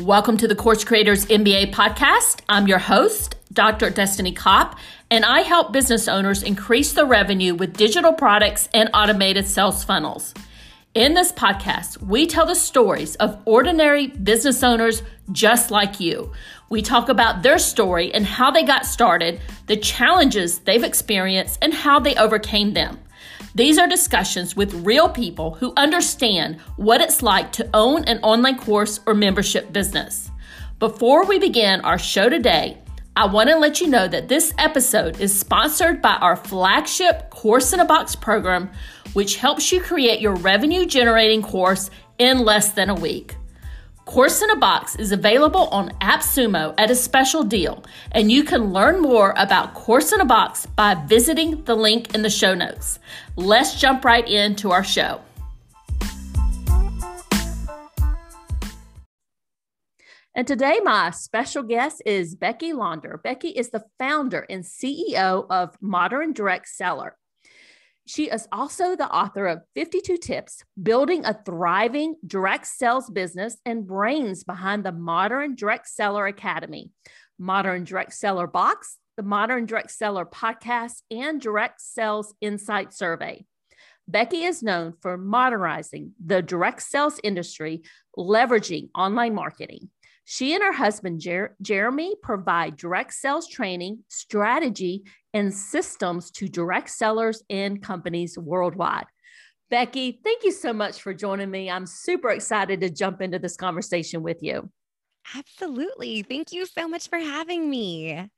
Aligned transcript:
Welcome 0.00 0.38
to 0.38 0.48
the 0.48 0.54
Course 0.54 0.82
Creators 0.82 1.26
MBA 1.26 1.74
podcast. 1.74 2.40
I'm 2.48 2.66
your 2.66 2.78
host, 2.78 3.36
Dr. 3.52 3.90
Destini 3.90 4.34
Copp, 4.34 4.78
and 5.10 5.26
I 5.26 5.40
help 5.40 5.74
business 5.74 6.08
owners 6.08 6.42
increase 6.42 6.94
their 6.94 7.04
revenue 7.04 7.54
with 7.54 7.76
digital 7.76 8.14
products 8.14 8.70
and 8.72 8.88
automated 8.94 9.46
sales 9.46 9.84
funnels. 9.84 10.32
In 10.94 11.12
this 11.12 11.32
podcast, 11.32 12.00
we 12.00 12.26
tell 12.26 12.46
the 12.46 12.54
stories 12.54 13.14
of 13.16 13.42
ordinary 13.44 14.06
business 14.06 14.62
owners 14.62 15.02
just 15.32 15.70
like 15.70 16.00
you. 16.00 16.32
We 16.70 16.80
talk 16.80 17.10
about 17.10 17.42
their 17.42 17.58
story 17.58 18.12
and 18.14 18.24
how 18.24 18.50
they 18.50 18.62
got 18.62 18.86
started, 18.86 19.38
the 19.66 19.76
challenges 19.76 20.60
they've 20.60 20.82
experienced, 20.82 21.58
and 21.60 21.74
how 21.74 22.00
they 22.00 22.16
overcame 22.16 22.72
them. 22.72 22.98
These 23.54 23.78
are 23.78 23.88
discussions 23.88 24.54
with 24.54 24.86
real 24.86 25.08
people 25.08 25.54
who 25.54 25.72
understand 25.76 26.60
what 26.76 27.00
it's 27.00 27.22
like 27.22 27.50
to 27.52 27.68
own 27.74 28.04
an 28.04 28.18
online 28.22 28.58
course 28.58 29.00
or 29.06 29.14
membership 29.14 29.72
business. 29.72 30.30
Before 30.78 31.26
we 31.26 31.38
begin 31.38 31.80
our 31.80 31.98
show 31.98 32.28
today, 32.28 32.78
I 33.16 33.26
want 33.26 33.50
to 33.50 33.58
let 33.58 33.80
you 33.80 33.88
know 33.88 34.06
that 34.06 34.28
this 34.28 34.54
episode 34.56 35.20
is 35.20 35.36
sponsored 35.36 36.00
by 36.00 36.14
our 36.14 36.36
flagship 36.36 37.28
Course 37.30 37.72
in 37.72 37.80
a 37.80 37.84
Box 37.84 38.14
program, 38.14 38.70
which 39.14 39.36
helps 39.36 39.72
you 39.72 39.80
create 39.80 40.20
your 40.20 40.36
revenue 40.36 40.86
generating 40.86 41.42
course 41.42 41.90
in 42.18 42.44
less 42.44 42.70
than 42.72 42.88
a 42.88 42.94
week. 42.94 43.34
Course 44.10 44.42
in 44.42 44.50
a 44.50 44.56
Box 44.56 44.96
is 44.96 45.12
available 45.12 45.68
on 45.68 45.90
AppSumo 46.00 46.74
at 46.78 46.90
a 46.90 46.96
special 46.96 47.44
deal, 47.44 47.84
and 48.10 48.28
you 48.28 48.42
can 48.42 48.72
learn 48.72 49.00
more 49.00 49.32
about 49.36 49.72
Course 49.74 50.10
in 50.10 50.20
a 50.20 50.24
Box 50.24 50.66
by 50.66 50.94
visiting 51.06 51.62
the 51.62 51.76
link 51.76 52.12
in 52.12 52.22
the 52.22 52.28
show 52.28 52.52
notes. 52.52 52.98
Let's 53.36 53.80
jump 53.80 54.04
right 54.04 54.28
into 54.28 54.72
our 54.72 54.82
show. 54.82 55.20
And 60.34 60.44
today, 60.44 60.80
my 60.82 61.12
special 61.12 61.62
guest 61.62 62.02
is 62.04 62.34
Becky 62.34 62.72
Launder. 62.72 63.20
Becky 63.22 63.50
is 63.50 63.70
the 63.70 63.84
founder 63.96 64.44
and 64.50 64.64
CEO 64.64 65.46
of 65.48 65.76
Modern 65.80 66.32
Direct 66.32 66.66
Seller. 66.66 67.16
She 68.10 68.28
is 68.28 68.48
also 68.50 68.96
the 68.96 69.08
author 69.08 69.46
of 69.46 69.62
52 69.76 70.16
Tips 70.16 70.64
Building 70.82 71.24
a 71.24 71.32
Thriving 71.46 72.16
Direct 72.26 72.66
Sales 72.66 73.08
Business 73.08 73.58
and 73.64 73.86
brains 73.86 74.42
behind 74.42 74.82
the 74.82 74.90
Modern 74.90 75.54
Direct 75.54 75.86
Seller 75.86 76.26
Academy, 76.26 76.90
Modern 77.38 77.84
Direct 77.84 78.12
Seller 78.12 78.48
Box, 78.48 78.96
the 79.16 79.22
Modern 79.22 79.64
Direct 79.64 79.92
Seller 79.92 80.26
Podcast, 80.26 81.02
and 81.08 81.40
Direct 81.40 81.80
Sales 81.80 82.34
Insight 82.40 82.92
Survey. 82.92 83.44
Becky 84.08 84.42
is 84.42 84.60
known 84.60 84.94
for 85.00 85.16
modernizing 85.16 86.14
the 86.26 86.42
direct 86.42 86.82
sales 86.82 87.20
industry, 87.22 87.82
leveraging 88.18 88.88
online 88.92 89.36
marketing. 89.36 89.88
She 90.24 90.54
and 90.54 90.64
her 90.64 90.72
husband, 90.72 91.20
Jer- 91.20 91.56
Jeremy, 91.62 92.16
provide 92.20 92.76
direct 92.76 93.14
sales 93.14 93.48
training, 93.48 94.04
strategy, 94.08 95.04
and 95.32 95.52
systems 95.54 96.30
to 96.32 96.48
direct 96.48 96.90
sellers 96.90 97.42
and 97.48 97.82
companies 97.82 98.38
worldwide. 98.38 99.06
Becky, 99.70 100.20
thank 100.24 100.42
you 100.42 100.50
so 100.50 100.72
much 100.72 101.00
for 101.00 101.14
joining 101.14 101.50
me. 101.50 101.70
I'm 101.70 101.86
super 101.86 102.30
excited 102.30 102.80
to 102.80 102.90
jump 102.90 103.22
into 103.22 103.38
this 103.38 103.56
conversation 103.56 104.22
with 104.22 104.42
you. 104.42 104.68
Absolutely. 105.36 106.22
Thank 106.22 106.52
you 106.52 106.66
so 106.66 106.88
much 106.88 107.08
for 107.08 107.18
having 107.18 107.70
me. 107.70 108.28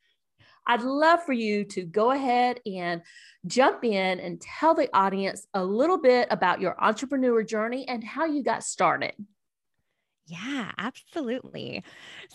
I'd 0.66 0.82
love 0.82 1.24
for 1.24 1.32
you 1.32 1.64
to 1.64 1.82
go 1.82 2.10
ahead 2.10 2.60
and 2.66 3.02
jump 3.46 3.84
in 3.84 4.20
and 4.20 4.40
tell 4.40 4.74
the 4.74 4.88
audience 4.94 5.46
a 5.54 5.64
little 5.64 5.98
bit 5.98 6.28
about 6.30 6.60
your 6.60 6.76
entrepreneur 6.82 7.42
journey 7.42 7.88
and 7.88 8.04
how 8.04 8.26
you 8.26 8.42
got 8.42 8.62
started. 8.62 9.14
Yeah, 10.32 10.72
absolutely. 10.78 11.82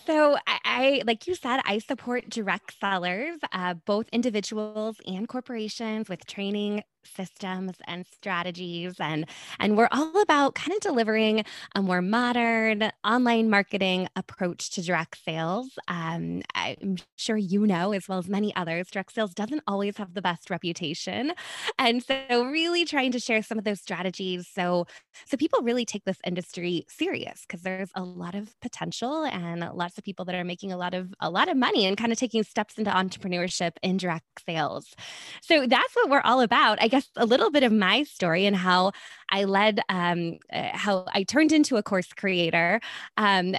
So 0.06 0.36
I, 0.46 0.58
I, 0.64 1.02
like 1.04 1.26
you 1.26 1.34
said, 1.34 1.60
I 1.64 1.78
support 1.78 2.30
direct 2.30 2.78
sellers, 2.78 3.38
uh, 3.52 3.74
both 3.74 4.08
individuals 4.12 4.98
and 5.04 5.26
corporations 5.26 6.08
with 6.08 6.24
training, 6.26 6.84
systems 7.04 7.76
and 7.86 8.06
strategies 8.06 8.94
and 9.00 9.26
and 9.60 9.76
we're 9.76 9.88
all 9.92 10.20
about 10.20 10.54
kind 10.54 10.72
of 10.72 10.80
delivering 10.80 11.44
a 11.74 11.82
more 11.82 12.02
modern 12.02 12.90
online 13.04 13.50
marketing 13.50 14.08
approach 14.16 14.70
to 14.70 14.82
direct 14.82 15.18
sales. 15.24 15.78
Um, 15.88 16.42
i'm 16.54 16.96
sure 17.16 17.36
you 17.36 17.66
know 17.66 17.92
as 17.92 18.08
well 18.08 18.18
as 18.18 18.28
many 18.28 18.54
others 18.56 18.90
direct 18.90 19.12
sales 19.12 19.34
doesn't 19.34 19.62
always 19.66 19.96
have 19.96 20.14
the 20.14 20.22
best 20.22 20.50
reputation. 20.50 21.32
And 21.78 22.02
so 22.02 22.44
really 22.44 22.84
trying 22.84 23.12
to 23.12 23.20
share 23.20 23.42
some 23.42 23.58
of 23.58 23.64
those 23.64 23.80
strategies 23.80 24.48
so 24.48 24.86
so 25.26 25.36
people 25.36 25.62
really 25.62 25.84
take 25.84 26.04
this 26.04 26.18
industry 26.26 26.84
serious 26.88 27.42
because 27.46 27.62
there's 27.62 27.90
a 27.94 28.02
lot 28.02 28.34
of 28.34 28.58
potential 28.60 29.24
and 29.24 29.60
lots 29.74 29.98
of 29.98 30.04
people 30.04 30.24
that 30.24 30.34
are 30.34 30.44
making 30.44 30.72
a 30.72 30.76
lot 30.76 30.94
of 30.94 31.14
a 31.20 31.30
lot 31.30 31.48
of 31.48 31.56
money 31.56 31.86
and 31.86 31.96
kind 31.96 32.12
of 32.12 32.18
taking 32.18 32.42
steps 32.42 32.78
into 32.78 32.90
entrepreneurship 32.90 33.72
in 33.82 33.96
direct 33.96 34.24
sales. 34.44 34.94
So 35.42 35.66
that's 35.66 35.94
what 35.94 36.10
we're 36.10 36.20
all 36.20 36.40
about 36.40 36.82
i 36.88 36.90
guess 36.90 37.08
a 37.16 37.26
little 37.26 37.50
bit 37.50 37.62
of 37.62 37.70
my 37.72 38.02
story 38.02 38.46
and 38.46 38.56
how 38.56 38.92
I 39.30 39.44
led, 39.44 39.80
um, 39.88 40.38
uh, 40.52 40.70
how 40.72 41.06
I 41.12 41.22
turned 41.22 41.52
into 41.52 41.76
a 41.76 41.82
course 41.82 42.12
creator. 42.12 42.80
Um, 43.16 43.54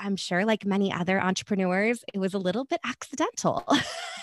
I'm 0.00 0.16
sure, 0.16 0.44
like 0.44 0.64
many 0.64 0.92
other 0.92 1.20
entrepreneurs, 1.20 2.02
it 2.12 2.18
was 2.18 2.32
a 2.34 2.38
little 2.38 2.64
bit 2.64 2.80
accidental. 2.84 3.64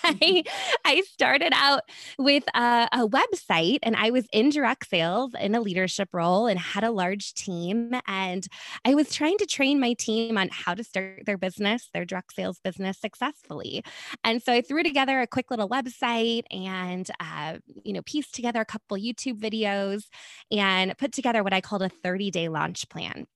I, 0.04 0.14
mm-hmm. 0.14 0.76
I 0.86 1.02
started 1.02 1.54
out 1.56 1.82
with 2.18 2.44
a, 2.56 2.88
a, 2.92 3.08
website 3.08 3.80
and 3.84 3.96
I 3.96 4.12
was 4.12 4.26
in 4.32 4.50
direct 4.50 4.90
sales 4.90 5.34
in 5.40 5.56
a 5.56 5.62
leadership 5.62 6.10
role 6.14 6.48
and 6.48 6.60
had 6.60 6.84
a 6.84 6.92
large 6.92 7.34
team. 7.34 7.92
And 8.08 8.48
I 8.86 8.96
was 8.96 9.14
trying 9.14 9.38
to 9.40 9.46
train 9.46 9.80
my 9.80 9.94
team 9.94 10.38
on 10.38 10.50
how 10.52 10.74
to 10.74 10.84
start 10.84 11.24
their 11.26 11.38
business, 11.38 11.90
their 11.94 12.06
direct 12.06 12.34
sales 12.34 12.60
business 12.64 13.00
successfully. 13.00 13.84
And 14.24 14.42
so 14.42 14.54
I 14.54 14.62
threw 14.62 14.84
together 14.84 15.20
a 15.22 15.28
quick 15.28 15.52
little 15.52 15.70
website 15.70 16.44
and, 16.52 17.10
uh, 17.20 17.58
you 17.84 17.94
know, 17.94 18.02
pieced 18.04 18.34
together 18.34 18.62
a 18.62 18.66
couple 18.66 18.98
YouTube 18.98 19.40
videos 19.40 20.06
and 20.52 20.87
put 20.96 21.12
together 21.12 21.44
what 21.44 21.54
I 21.54 21.62
called 21.62 21.82
a 21.82 21.90
30 21.90 22.32
day 22.32 22.50
launch 22.50 22.88
plan. 22.90 23.28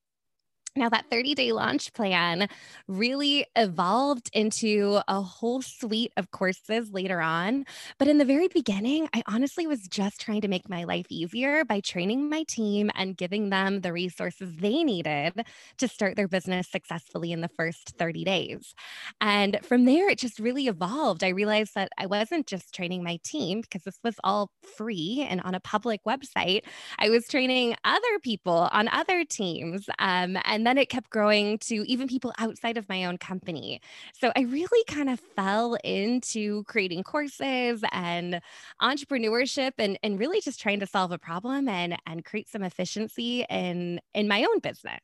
Now, 0.74 0.88
that 0.88 1.04
30 1.10 1.34
day 1.34 1.52
launch 1.52 1.92
plan 1.92 2.48
really 2.88 3.44
evolved 3.56 4.30
into 4.32 5.00
a 5.06 5.20
whole 5.20 5.60
suite 5.60 6.12
of 6.16 6.30
courses 6.30 6.90
later 6.90 7.20
on. 7.20 7.66
But 7.98 8.08
in 8.08 8.16
the 8.16 8.24
very 8.24 8.48
beginning, 8.48 9.08
I 9.14 9.22
honestly 9.26 9.66
was 9.66 9.86
just 9.86 10.18
trying 10.18 10.40
to 10.40 10.48
make 10.48 10.70
my 10.70 10.84
life 10.84 11.06
easier 11.10 11.66
by 11.66 11.80
training 11.80 12.30
my 12.30 12.44
team 12.48 12.90
and 12.94 13.16
giving 13.18 13.50
them 13.50 13.82
the 13.82 13.92
resources 13.92 14.56
they 14.56 14.82
needed 14.82 15.44
to 15.76 15.88
start 15.88 16.16
their 16.16 16.28
business 16.28 16.70
successfully 16.70 17.32
in 17.32 17.42
the 17.42 17.48
first 17.48 17.92
30 17.98 18.24
days. 18.24 18.74
And 19.20 19.58
from 19.62 19.84
there, 19.84 20.08
it 20.08 20.18
just 20.18 20.38
really 20.38 20.66
evolved. 20.68 21.22
I 21.22 21.28
realized 21.28 21.74
that 21.74 21.90
I 21.98 22.06
wasn't 22.06 22.46
just 22.46 22.74
training 22.74 23.02
my 23.02 23.18
team 23.24 23.60
because 23.60 23.82
this 23.84 23.98
was 24.02 24.16
all 24.24 24.50
free 24.76 25.26
and 25.28 25.40
on 25.42 25.54
a 25.54 25.60
public 25.60 26.00
website, 26.04 26.62
I 26.98 27.10
was 27.10 27.28
training 27.28 27.74
other 27.84 28.18
people 28.22 28.68
on 28.72 28.88
other 28.88 29.24
teams. 29.24 29.88
Um, 29.98 30.36
and 30.44 30.61
and 30.62 30.66
then 30.68 30.78
it 30.78 30.88
kept 30.88 31.10
growing 31.10 31.58
to 31.58 31.84
even 31.88 32.06
people 32.06 32.32
outside 32.38 32.76
of 32.76 32.88
my 32.88 33.04
own 33.04 33.18
company. 33.18 33.80
So 34.14 34.30
I 34.36 34.42
really 34.42 34.84
kind 34.84 35.10
of 35.10 35.18
fell 35.18 35.76
into 35.82 36.62
creating 36.68 37.02
courses 37.02 37.82
and 37.90 38.40
entrepreneurship 38.80 39.72
and, 39.78 39.98
and 40.04 40.20
really 40.20 40.40
just 40.40 40.60
trying 40.60 40.78
to 40.78 40.86
solve 40.86 41.10
a 41.10 41.18
problem 41.18 41.68
and, 41.68 41.96
and 42.06 42.24
create 42.24 42.48
some 42.48 42.62
efficiency 42.62 43.44
in, 43.50 44.00
in 44.14 44.28
my 44.28 44.44
own 44.44 44.60
business. 44.60 45.00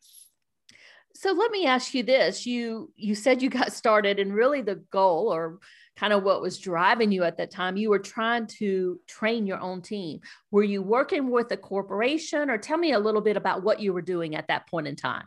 So 1.17 1.33
let 1.33 1.51
me 1.51 1.67
ask 1.67 1.93
you 1.93 2.05
this. 2.05 2.47
You 2.47 2.93
you 2.95 3.17
said 3.17 3.43
you 3.43 3.51
got 3.51 3.73
started 3.73 4.21
and 4.21 4.33
really 4.33 4.63
the 4.63 4.77
goal 4.93 5.35
or 5.35 5.59
kind 5.97 6.13
of 6.13 6.23
what 6.23 6.41
was 6.41 6.61
driving 6.61 7.11
you 7.11 7.25
at 7.25 7.39
that 7.39 7.51
time 7.51 7.77
you 7.77 7.91
were 7.91 7.99
trying 7.99 8.47
to 8.47 9.01
train 9.09 9.45
your 9.45 9.59
own 9.59 9.83
team. 9.83 10.21
Were 10.53 10.63
you 10.63 10.83
working 10.83 11.31
with 11.31 11.51
a 11.51 11.57
corporation? 11.57 12.49
Or 12.49 12.59
tell 12.59 12.79
me 12.79 12.93
a 12.93 12.99
little 13.01 13.23
bit 13.23 13.37
about 13.37 13.65
what 13.65 13.81
you 13.81 13.93
were 13.93 14.03
doing 14.03 14.37
at 14.37 14.47
that 14.47 14.69
point 14.69 14.87
in 14.87 14.95
time 14.95 15.27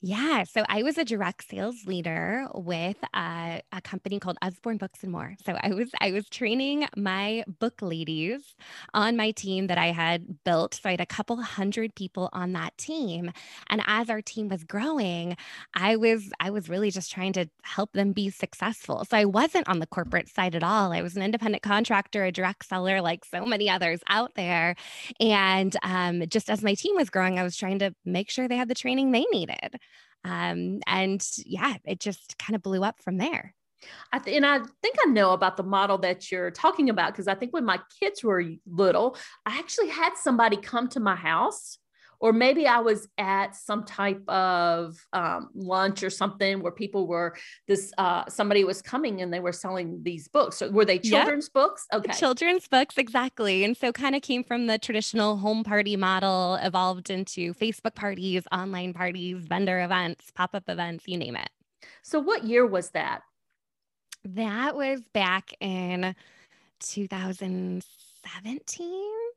yeah. 0.00 0.44
So 0.44 0.64
I 0.68 0.84
was 0.84 0.96
a 0.96 1.04
direct 1.04 1.48
sales 1.48 1.84
leader 1.84 2.46
with 2.54 2.96
a, 3.14 3.62
a, 3.72 3.80
company 3.80 4.20
called 4.20 4.38
Usborne 4.40 4.76
Books 4.76 5.02
and 5.02 5.10
More. 5.10 5.34
So 5.44 5.56
I 5.60 5.70
was 5.70 5.90
I 6.00 6.12
was 6.12 6.28
training 6.28 6.86
my 6.96 7.42
book 7.58 7.82
ladies 7.82 8.54
on 8.94 9.16
my 9.16 9.32
team 9.32 9.66
that 9.66 9.78
I 9.78 9.88
had 9.88 10.44
built. 10.44 10.74
So 10.74 10.88
I 10.88 10.92
had 10.92 11.00
a 11.00 11.06
couple 11.06 11.36
hundred 11.42 11.96
people 11.96 12.28
on 12.32 12.52
that 12.52 12.78
team. 12.78 13.32
And 13.70 13.82
as 13.88 14.08
our 14.08 14.22
team 14.22 14.48
was 14.48 14.62
growing, 14.62 15.36
I 15.74 15.96
was 15.96 16.30
I 16.38 16.50
was 16.50 16.68
really 16.68 16.92
just 16.92 17.10
trying 17.10 17.32
to 17.32 17.48
help 17.62 17.92
them 17.92 18.12
be 18.12 18.30
successful. 18.30 19.04
So 19.04 19.16
I 19.16 19.24
wasn't 19.24 19.68
on 19.68 19.80
the 19.80 19.86
corporate 19.86 20.28
side 20.28 20.54
at 20.54 20.62
all. 20.62 20.92
I 20.92 21.02
was 21.02 21.16
an 21.16 21.22
independent 21.22 21.64
contractor, 21.64 22.24
a 22.24 22.30
direct 22.30 22.66
seller, 22.66 23.00
like 23.00 23.24
so 23.24 23.44
many 23.44 23.68
others 23.68 23.98
out 24.08 24.36
there. 24.36 24.76
And 25.18 25.76
um, 25.82 26.22
just 26.28 26.48
as 26.50 26.62
my 26.62 26.74
team 26.74 26.94
was 26.94 27.10
growing, 27.10 27.36
I 27.36 27.42
was 27.42 27.56
trying 27.56 27.80
to 27.80 27.92
make 28.04 28.30
sure 28.30 28.46
they 28.46 28.56
had 28.56 28.68
the 28.68 28.76
training 28.76 29.10
they 29.10 29.26
needed. 29.32 29.80
Um, 30.24 30.80
and 30.86 31.24
yeah, 31.44 31.76
it 31.84 32.00
just 32.00 32.38
kind 32.38 32.54
of 32.54 32.62
blew 32.62 32.82
up 32.82 33.00
from 33.02 33.18
there. 33.18 33.54
I 34.12 34.18
th- 34.18 34.36
and 34.36 34.44
I 34.44 34.58
think 34.82 34.96
I 35.04 35.08
know 35.08 35.32
about 35.32 35.56
the 35.56 35.62
model 35.62 35.98
that 35.98 36.30
you're 36.32 36.50
talking 36.50 36.90
about 36.90 37.12
because 37.12 37.28
I 37.28 37.34
think 37.34 37.52
when 37.52 37.64
my 37.64 37.78
kids 38.00 38.24
were 38.24 38.44
little, 38.66 39.16
I 39.46 39.58
actually 39.58 39.88
had 39.88 40.14
somebody 40.16 40.56
come 40.56 40.88
to 40.88 41.00
my 41.00 41.14
house 41.14 41.78
or 42.20 42.32
maybe 42.32 42.66
I 42.66 42.80
was 42.80 43.08
at 43.16 43.54
some 43.54 43.84
type 43.84 44.28
of 44.28 44.96
um, 45.12 45.50
lunch 45.54 46.02
or 46.02 46.10
something 46.10 46.62
where 46.62 46.72
people 46.72 47.06
were 47.06 47.36
this 47.66 47.92
uh, 47.98 48.24
somebody 48.28 48.64
was 48.64 48.82
coming 48.82 49.22
and 49.22 49.32
they 49.32 49.40
were 49.40 49.52
selling 49.52 50.02
these 50.02 50.28
books. 50.28 50.56
So 50.56 50.70
were 50.70 50.84
they 50.84 50.98
children's 50.98 51.46
yep. 51.46 51.52
books? 51.52 51.86
Okay, 51.92 52.12
children's 52.12 52.66
books 52.66 52.98
exactly. 52.98 53.64
And 53.64 53.76
so 53.76 53.92
kind 53.92 54.16
of 54.16 54.22
came 54.22 54.42
from 54.42 54.66
the 54.66 54.78
traditional 54.78 55.36
home 55.36 55.64
party 55.64 55.96
model, 55.96 56.56
evolved 56.56 57.10
into 57.10 57.54
Facebook 57.54 57.94
parties, 57.94 58.42
online 58.50 58.92
parties, 58.92 59.46
vendor 59.46 59.82
events, 59.82 60.32
pop 60.34 60.54
up 60.54 60.68
events, 60.68 61.04
you 61.06 61.16
name 61.16 61.36
it. 61.36 61.50
So 62.02 62.20
what 62.20 62.44
year 62.44 62.66
was 62.66 62.90
that? 62.90 63.22
That 64.24 64.74
was 64.74 65.00
back 65.12 65.52
in 65.60 66.16
2017, 66.80 67.82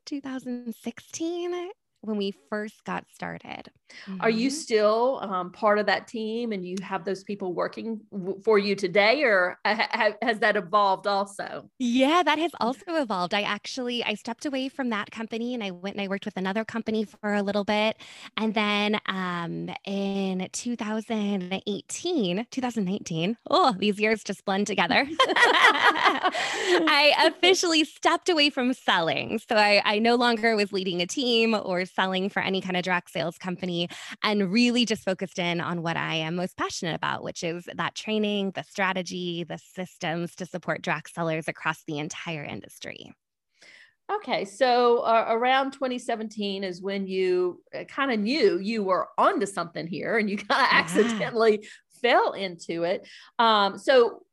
2016 0.05 1.71
when 2.01 2.17
we 2.17 2.33
first 2.49 2.83
got 2.83 3.05
started. 3.13 3.71
Are 4.19 4.29
you 4.29 4.49
mm-hmm. 4.49 4.55
still 4.55 5.19
um, 5.21 5.51
part 5.51 5.79
of 5.79 5.85
that 5.87 6.07
team 6.07 6.51
and 6.51 6.65
you 6.65 6.75
have 6.81 7.03
those 7.05 7.23
people 7.23 7.53
working 7.53 8.01
w- 8.11 8.39
for 8.43 8.57
you 8.57 8.75
today 8.75 9.23
or 9.23 9.59
ha- 9.65 10.13
has 10.21 10.39
that 10.39 10.55
evolved 10.55 11.07
also? 11.07 11.69
Yeah, 11.77 12.23
that 12.23 12.39
has 12.39 12.51
also 12.59 12.95
evolved. 12.95 13.33
I 13.33 13.41
actually 13.41 14.03
I 14.03 14.13
stepped 14.15 14.45
away 14.45 14.69
from 14.69 14.89
that 14.89 15.11
company 15.11 15.53
and 15.53 15.63
I 15.63 15.71
went 15.71 15.95
and 15.95 16.03
I 16.03 16.07
worked 16.07 16.25
with 16.25 16.37
another 16.37 16.63
company 16.63 17.03
for 17.03 17.33
a 17.33 17.43
little 17.43 17.63
bit. 17.63 17.97
And 18.37 18.53
then 18.53 18.99
um, 19.07 19.69
in 19.85 20.47
2018, 20.51 22.47
2019, 22.49 23.37
oh, 23.49 23.75
these 23.77 23.99
years 23.99 24.23
just 24.23 24.45
blend 24.45 24.67
together. 24.67 25.05
I 26.87 27.13
officially 27.25 27.83
stepped 27.83 28.29
away 28.29 28.49
from 28.49 28.73
selling. 28.73 29.39
So 29.39 29.55
I, 29.55 29.81
I 29.83 29.99
no 29.99 30.15
longer 30.15 30.55
was 30.55 30.71
leading 30.71 31.01
a 31.01 31.07
team 31.07 31.55
or 31.55 31.85
selling 31.93 32.29
for 32.29 32.41
any 32.41 32.61
kind 32.61 32.77
of 32.77 32.83
direct 32.83 33.11
sales 33.11 33.37
company 33.37 33.89
and 34.23 34.51
really 34.51 34.85
just 34.85 35.03
focused 35.03 35.39
in 35.39 35.61
on 35.61 35.81
what 35.81 35.97
I 35.97 36.15
am 36.15 36.35
most 36.35 36.57
passionate 36.57 36.95
about, 36.95 37.23
which 37.23 37.43
is 37.43 37.67
that 37.75 37.95
training, 37.95 38.51
the 38.51 38.63
strategy, 38.63 39.43
the 39.43 39.57
systems 39.57 40.35
to 40.35 40.45
support 40.45 40.81
direct 40.81 41.13
sellers 41.13 41.47
across 41.47 41.83
the 41.85 41.99
entire 41.99 42.43
industry. 42.43 43.13
Okay, 44.11 44.43
so 44.43 44.99
uh, 44.99 45.25
around 45.29 45.71
2017 45.71 46.63
is 46.63 46.81
when 46.81 47.07
you 47.07 47.61
uh, 47.73 47.85
kind 47.85 48.11
of 48.11 48.19
knew 48.19 48.59
you 48.59 48.83
were 48.83 49.07
onto 49.17 49.45
something 49.45 49.87
here 49.87 50.17
and 50.17 50.29
you 50.29 50.37
kind 50.49 50.61
of 50.61 50.67
yeah. 50.71 50.79
accidentally 50.79 51.67
fell 52.01 52.33
into 52.33 52.83
it. 52.83 53.07
Um, 53.39 53.77
so 53.77 54.23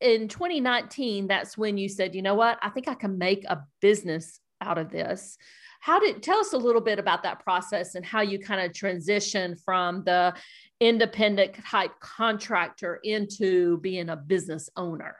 in 0.00 0.28
2019, 0.28 1.26
that's 1.26 1.56
when 1.56 1.78
you 1.78 1.88
said, 1.88 2.14
you 2.14 2.22
know 2.22 2.34
what, 2.34 2.58
I 2.62 2.68
think 2.70 2.86
I 2.88 2.94
can 2.94 3.18
make 3.18 3.44
a 3.44 3.62
business 3.80 4.40
out 4.66 4.78
of 4.78 4.90
this. 4.90 5.38
How 5.80 6.00
did 6.00 6.22
tell 6.22 6.38
us 6.38 6.52
a 6.52 6.58
little 6.58 6.80
bit 6.80 6.98
about 6.98 7.22
that 7.22 7.40
process 7.40 7.94
and 7.94 8.04
how 8.04 8.20
you 8.22 8.38
kind 8.38 8.60
of 8.60 8.74
transition 8.74 9.56
from 9.64 10.02
the 10.04 10.34
independent 10.80 11.54
type 11.64 11.92
contractor 12.00 12.98
into 13.04 13.78
being 13.78 14.08
a 14.08 14.16
business 14.16 14.68
owner 14.76 15.16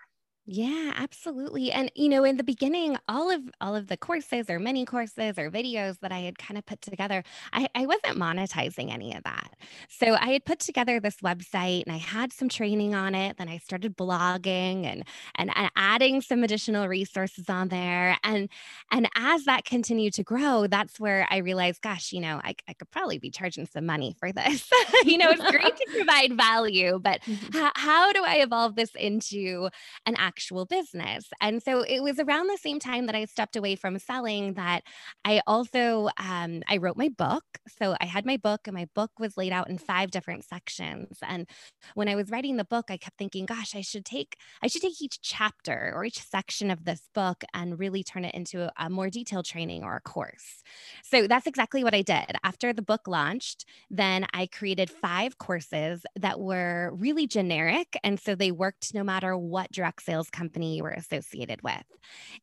yeah, 0.49 0.93
absolutely. 0.95 1.73
And 1.73 1.91
you 1.97 2.09
know, 2.09 2.23
in 2.23 2.37
the 2.37 2.45
beginning, 2.45 2.97
all 3.09 3.33
of 3.33 3.43
all 3.61 3.75
of 3.75 3.89
the 3.89 3.97
courses 3.97 4.49
or 4.49 4.61
mini 4.61 4.85
courses 4.85 5.39
or 5.39 5.51
videos 5.51 5.99
that 6.01 6.13
I 6.13 6.21
had 6.21 6.39
kind 6.39 6.57
of 6.57 6.65
put 6.65 6.81
together, 6.81 7.25
I, 7.53 7.69
I 7.75 7.85
wasn't 7.85 8.17
monetizing 8.17 8.93
any 8.93 9.13
of 9.17 9.25
that. 9.25 9.55
So 9.89 10.15
I 10.15 10.29
had 10.29 10.45
put 10.45 10.61
together 10.61 11.01
this 11.01 11.17
website 11.17 11.83
and 11.85 11.93
I 11.93 11.99
had 11.99 12.33
some 12.33 12.49
training 12.49 12.95
on 12.95 13.17
it. 13.17 13.39
Then 13.39 13.49
I 13.49 13.59
started 13.59 13.97
blogging 13.97 14.85
and 14.85 15.03
and, 15.35 15.51
and 15.57 15.69
adding 15.75 16.21
some 16.21 16.45
additional 16.45 16.87
resources 16.87 17.51
on 17.51 17.67
there. 17.67 18.17
And 18.23 18.49
and 18.93 19.09
as 19.17 19.47
that 19.47 19.65
continued 19.65 20.15
to 20.15 20.23
grow, 20.23 20.69
that's 20.69 21.01
where 21.01 21.27
I 21.29 21.39
realized, 21.39 21.83
gosh, 21.83 22.13
you 22.13 22.21
know, 22.21 22.41
I, 22.45 22.55
I 22.69 22.75
could 22.75 22.93
probably 22.93 23.19
be 23.19 23.31
charging 23.31 23.67
some 23.67 23.85
money 23.85 24.15
for 24.21 24.31
this. 24.31 24.71
you 25.05 25.19
know, 25.19 25.31
it's 25.31 25.51
great 25.51 25.77
to 25.77 25.87
provide 25.97 26.37
value, 26.37 27.01
but 27.03 27.21
mm-hmm. 27.23 27.59
how, 27.59 27.73
how 27.75 28.13
do 28.13 28.23
I 28.25 28.37
evolve 28.37 28.77
this 28.77 28.95
into 28.95 29.71
an 30.07 30.15
act 30.17 30.36
actual 30.37 30.67
business. 30.67 31.25
And 31.41 31.63
so 31.63 31.81
it 31.81 32.03
was 32.03 32.19
around 32.19 32.49
the 32.49 32.59
same 32.59 32.79
time 32.79 33.07
that 33.07 33.15
I 33.15 33.25
stepped 33.25 33.57
away 33.57 33.75
from 33.75 33.99
selling 33.99 34.55
that 34.55 34.83
I 35.25 35.41
also 35.47 36.11
um, 36.19 36.63
I 36.69 36.77
wrote 36.77 36.99
my 36.99 37.09
book. 37.09 37.45
So 37.79 37.97
I 38.01 38.05
had 38.05 38.27
my 38.27 38.37
book, 38.37 38.63
and 38.67 38.75
my 38.75 38.87
book 38.95 39.13
was 39.19 39.37
laid 39.37 39.53
out 39.53 39.71
in 39.71 39.79
five 39.79 40.11
different 40.11 40.45
sections. 40.45 41.19
And 41.23 41.49
when 41.95 42.09
I 42.09 42.15
was 42.17 42.31
writing 42.31 42.57
the 42.57 42.65
book, 42.65 42.87
I 42.91 42.99
kept 42.99 43.17
thinking, 43.17 43.47
gosh, 43.47 43.75
I 43.75 43.81
should 43.81 44.05
take 44.05 44.37
I 44.63 44.67
should 44.67 44.83
take 44.83 45.01
each 45.01 45.21
chapter 45.23 45.93
or 45.95 46.05
each 46.05 46.21
section 46.21 46.71
of 46.71 46.85
this 46.85 47.09
book 47.15 47.43
and 47.55 47.79
really 47.79 48.03
turn 48.03 48.25
it 48.25 48.35
into 48.35 48.71
a 48.79 48.91
more 48.91 49.09
detailed 49.09 49.47
training 49.47 49.85
or 49.85 49.97
a 49.97 50.01
course. 50.01 50.63
So 51.03 51.27
that's 51.27 51.47
exactly 51.47 51.83
what 51.83 51.95
I 51.95 52.03
did. 52.03 52.37
After 52.45 52.73
the 52.73 52.83
book 52.83 53.09
launched, 53.09 53.65
then 53.91 54.27
I 54.35 54.47
created 54.47 54.91
five 54.91 55.39
courses 55.39 56.05
that 56.17 56.41
were 56.41 56.93
really 56.95 57.27
generic. 57.27 57.97
And 58.05 58.21
so 58.21 58.35
they 58.35 58.53
worked 58.53 58.93
no 58.95 59.03
matter 59.03 59.37
what 59.37 59.73
direct 59.73 60.03
sales 60.03 60.26
sales 60.27 60.31
company 60.31 60.77
you 60.77 60.83
were 60.83 60.91
associated 60.91 61.63
with. 61.63 61.83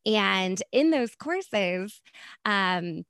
And 0.06 0.62
in 0.72 0.90
those 0.90 1.14
courses, 1.14 2.00
um, 2.44 3.04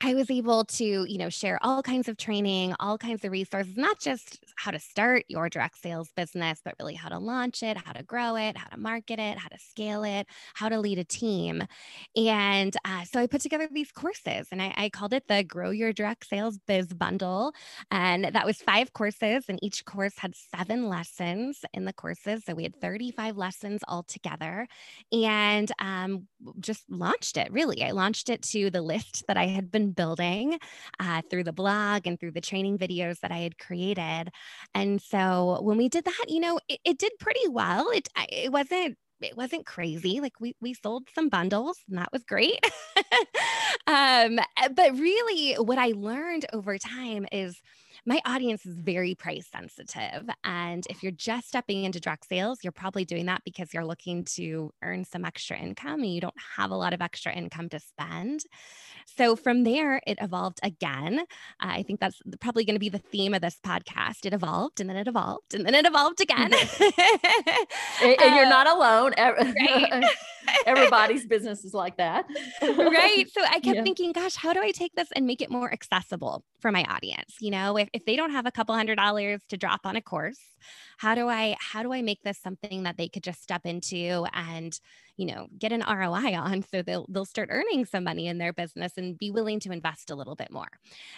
I 0.00 0.14
was 0.14 0.30
able 0.30 0.64
to, 0.64 0.84
you 0.84 1.18
know, 1.18 1.28
share 1.28 1.58
all 1.60 1.82
kinds 1.82 2.08
of 2.08 2.16
training, 2.16 2.72
all 2.78 2.96
kinds 2.96 3.24
of 3.24 3.32
resources, 3.32 3.76
not 3.76 3.98
just 3.98 4.38
how 4.56 4.70
to 4.70 4.78
start 4.78 5.24
your 5.28 5.48
direct 5.48 5.80
sales 5.82 6.10
business, 6.16 6.60
but 6.64 6.74
really 6.78 6.94
how 6.94 7.08
to 7.08 7.18
launch 7.18 7.64
it, 7.64 7.76
how 7.76 7.92
to 7.92 8.04
grow 8.04 8.36
it, 8.36 8.56
how 8.56 8.68
to 8.68 8.78
market 8.78 9.18
it, 9.18 9.38
how 9.38 9.48
to 9.48 9.58
scale 9.58 10.04
it, 10.04 10.28
how 10.54 10.68
to 10.68 10.78
lead 10.78 10.98
a 10.98 11.04
team. 11.04 11.64
And 12.16 12.76
uh, 12.84 13.04
so 13.04 13.18
I 13.18 13.26
put 13.26 13.40
together 13.40 13.68
these 13.72 13.90
courses 13.90 14.46
and 14.52 14.62
I, 14.62 14.72
I 14.76 14.88
called 14.88 15.12
it 15.12 15.26
the 15.26 15.42
Grow 15.42 15.70
Your 15.70 15.92
Direct 15.92 16.28
Sales 16.28 16.58
Biz 16.68 16.94
Bundle. 16.94 17.52
And 17.90 18.26
that 18.26 18.46
was 18.46 18.58
five 18.58 18.92
courses, 18.92 19.46
and 19.48 19.58
each 19.62 19.84
course 19.84 20.18
had 20.18 20.34
seven 20.34 20.88
lessons 20.88 21.64
in 21.74 21.86
the 21.86 21.92
courses. 21.92 22.44
So 22.44 22.54
we 22.54 22.62
had 22.62 22.80
35 22.80 23.36
lessons 23.36 23.80
all 23.88 24.04
together 24.04 24.68
and 25.10 25.72
um, 25.80 26.28
just 26.60 26.84
launched 26.88 27.36
it 27.36 27.50
really. 27.52 27.82
I 27.82 27.90
launched 27.90 28.28
it 28.28 28.42
to 28.42 28.70
the 28.70 28.82
list 28.82 29.24
that 29.26 29.36
I 29.36 29.46
had 29.46 29.72
been 29.72 29.87
building 29.92 30.58
uh, 31.00 31.22
through 31.30 31.44
the 31.44 31.52
blog 31.52 32.06
and 32.06 32.18
through 32.18 32.32
the 32.32 32.40
training 32.40 32.78
videos 32.78 33.20
that 33.20 33.32
I 33.32 33.38
had 33.38 33.58
created. 33.58 34.30
And 34.74 35.00
so 35.00 35.60
when 35.62 35.76
we 35.78 35.88
did 35.88 36.04
that, 36.04 36.24
you 36.28 36.40
know, 36.40 36.60
it, 36.68 36.80
it 36.84 36.98
did 36.98 37.12
pretty 37.20 37.48
well. 37.48 37.90
It 37.90 38.08
it 38.30 38.52
wasn't 38.52 38.96
it 39.20 39.36
wasn't 39.36 39.66
crazy. 39.66 40.20
Like 40.20 40.40
we 40.40 40.54
we 40.60 40.74
sold 40.74 41.08
some 41.14 41.28
bundles 41.28 41.78
and 41.88 41.98
that 41.98 42.12
was 42.12 42.24
great. 42.24 42.60
um, 43.86 44.38
but 44.74 44.92
really 44.92 45.54
what 45.54 45.78
I 45.78 45.92
learned 45.96 46.46
over 46.52 46.78
time 46.78 47.26
is 47.32 47.60
my 48.08 48.22
audience 48.24 48.64
is 48.64 48.74
very 48.74 49.14
price 49.14 49.46
sensitive. 49.52 50.30
And 50.42 50.86
if 50.88 51.02
you're 51.02 51.12
just 51.12 51.48
stepping 51.48 51.84
into 51.84 52.00
direct 52.00 52.26
sales, 52.26 52.60
you're 52.62 52.72
probably 52.72 53.04
doing 53.04 53.26
that 53.26 53.42
because 53.44 53.74
you're 53.74 53.84
looking 53.84 54.24
to 54.36 54.72
earn 54.82 55.04
some 55.04 55.26
extra 55.26 55.58
income 55.58 56.00
and 56.00 56.14
you 56.14 56.22
don't 56.22 56.34
have 56.56 56.70
a 56.70 56.74
lot 56.74 56.94
of 56.94 57.02
extra 57.02 57.34
income 57.34 57.68
to 57.68 57.78
spend. 57.78 58.44
So 59.04 59.36
from 59.36 59.62
there, 59.62 60.00
it 60.06 60.16
evolved 60.22 60.58
again. 60.62 61.20
Uh, 61.20 61.22
I 61.60 61.82
think 61.82 62.00
that's 62.00 62.18
probably 62.40 62.64
going 62.64 62.76
to 62.76 62.80
be 62.80 62.88
the 62.88 62.98
theme 62.98 63.34
of 63.34 63.42
this 63.42 63.58
podcast. 63.62 64.24
It 64.24 64.32
evolved 64.32 64.80
and 64.80 64.88
then 64.88 64.96
it 64.96 65.06
evolved 65.06 65.52
and 65.52 65.66
then 65.66 65.74
it 65.74 65.84
evolved 65.84 66.22
again. 66.22 66.52
And, 68.00 68.20
and, 68.20 68.36
you're 68.36 68.48
not 68.48 68.66
uh, 68.66 68.74
alone. 68.76 69.12
Right? 69.18 70.04
Everybody's 70.66 71.26
business 71.26 71.64
is 71.64 71.74
like 71.74 71.96
that. 71.96 72.26
right. 72.62 73.24
So 73.30 73.42
I 73.42 73.60
kept 73.60 73.76
yeah. 73.76 73.82
thinking, 73.82 74.12
gosh, 74.12 74.36
how 74.36 74.52
do 74.52 74.60
I 74.60 74.70
take 74.70 74.94
this 74.94 75.08
and 75.14 75.26
make 75.26 75.40
it 75.40 75.50
more 75.50 75.72
accessible 75.72 76.44
for 76.60 76.72
my 76.72 76.84
audience? 76.84 77.36
You 77.40 77.50
know, 77.50 77.76
if, 77.76 77.88
if 77.92 78.04
they 78.04 78.16
don't 78.16 78.30
have 78.30 78.46
a 78.46 78.50
couple 78.50 78.74
hundred 78.74 78.96
dollars 78.96 79.40
to 79.48 79.56
drop 79.56 79.80
on 79.84 79.96
a 79.96 80.02
course, 80.02 80.40
how 80.98 81.14
do 81.14 81.28
I 81.28 81.56
how 81.60 81.82
do 81.82 81.92
I 81.92 82.02
make 82.02 82.22
this 82.22 82.38
something 82.38 82.82
that 82.82 82.96
they 82.96 83.08
could 83.08 83.22
just 83.22 83.42
step 83.42 83.62
into 83.64 84.26
and 84.32 84.78
you 85.18 85.26
know 85.26 85.48
get 85.58 85.72
an 85.72 85.84
ROI 85.86 86.34
on 86.34 86.62
so 86.62 86.80
they'll 86.80 87.04
they'll 87.10 87.26
start 87.26 87.50
earning 87.52 87.84
some 87.84 88.04
money 88.04 88.28
in 88.28 88.38
their 88.38 88.52
business 88.52 88.92
and 88.96 89.18
be 89.18 89.30
willing 89.30 89.60
to 89.60 89.72
invest 89.72 90.10
a 90.10 90.14
little 90.14 90.36
bit 90.36 90.50
more. 90.50 90.68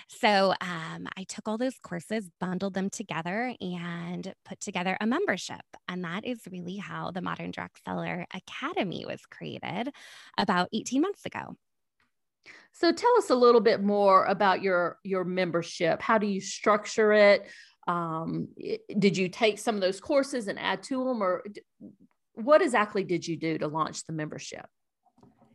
So 0.09 0.55
um, 0.61 1.07
I 1.17 1.25
took 1.29 1.47
all 1.47 1.59
those 1.59 1.79
courses, 1.83 2.29
bundled 2.41 2.75
them 2.75 2.91
together, 2.91 3.55
and 3.61 4.35
put 4.45 4.59
together 4.61 4.97
a 5.01 5.07
membership, 5.07 5.63
and 5.89 6.03
that 6.05 6.25
is 6.25 6.41
really 6.51 6.79
how 6.79 7.13
the 7.13 7.23
Modern 7.23 7.53
Direct 7.53 7.85
Seller 7.85 8.27
Academy 8.35 9.05
was 9.07 9.21
created 9.31 9.93
about 10.37 10.69
18 10.73 11.03
months 11.03 11.27
ago. 11.27 11.57
So 12.73 12.93
tell 12.93 13.17
us 13.19 13.31
a 13.31 13.35
little 13.35 13.61
bit 13.61 13.83
more 13.83 14.25
about 14.25 14.63
your 14.63 14.99
your 15.05 15.25
membership. 15.25 16.01
How 16.01 16.19
do 16.19 16.27
you 16.27 16.41
structure 16.41 17.13
it? 17.13 17.47
um, 17.91 18.49
did 18.99 19.17
you 19.17 19.29
take 19.29 19.59
some 19.59 19.75
of 19.75 19.81
those 19.81 20.01
courses 20.01 20.49
and 20.49 20.59
add 20.59 20.83
to 20.85 21.05
them 21.05 21.23
or 21.23 21.43
what 22.45 22.63
exactly 22.63 23.05
did 23.05 23.27
you 23.27 23.37
do 23.37 23.59
to 23.59 23.69
launch 23.69 24.05
the 24.05 24.13
membership? 24.13 24.67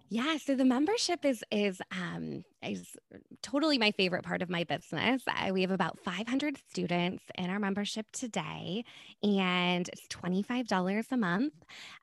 Yeah, 0.09 0.37
so 0.37 0.55
the 0.55 0.65
membership 0.65 1.25
is 1.25 1.43
is 1.51 1.81
um, 1.91 2.43
is 2.63 2.95
totally 3.41 3.77
my 3.77 3.91
favorite 3.91 4.23
part 4.23 4.41
of 4.41 4.49
my 4.49 4.63
business. 4.63 5.23
I, 5.27 5.51
we 5.51 5.61
have 5.61 5.71
about 5.71 5.99
500 5.99 6.57
students 6.69 7.23
in 7.37 7.49
our 7.49 7.59
membership 7.59 8.07
today, 8.11 8.83
and 9.23 9.87
it's 9.89 10.07
$25 10.07 11.11
a 11.11 11.17
month. 11.17 11.53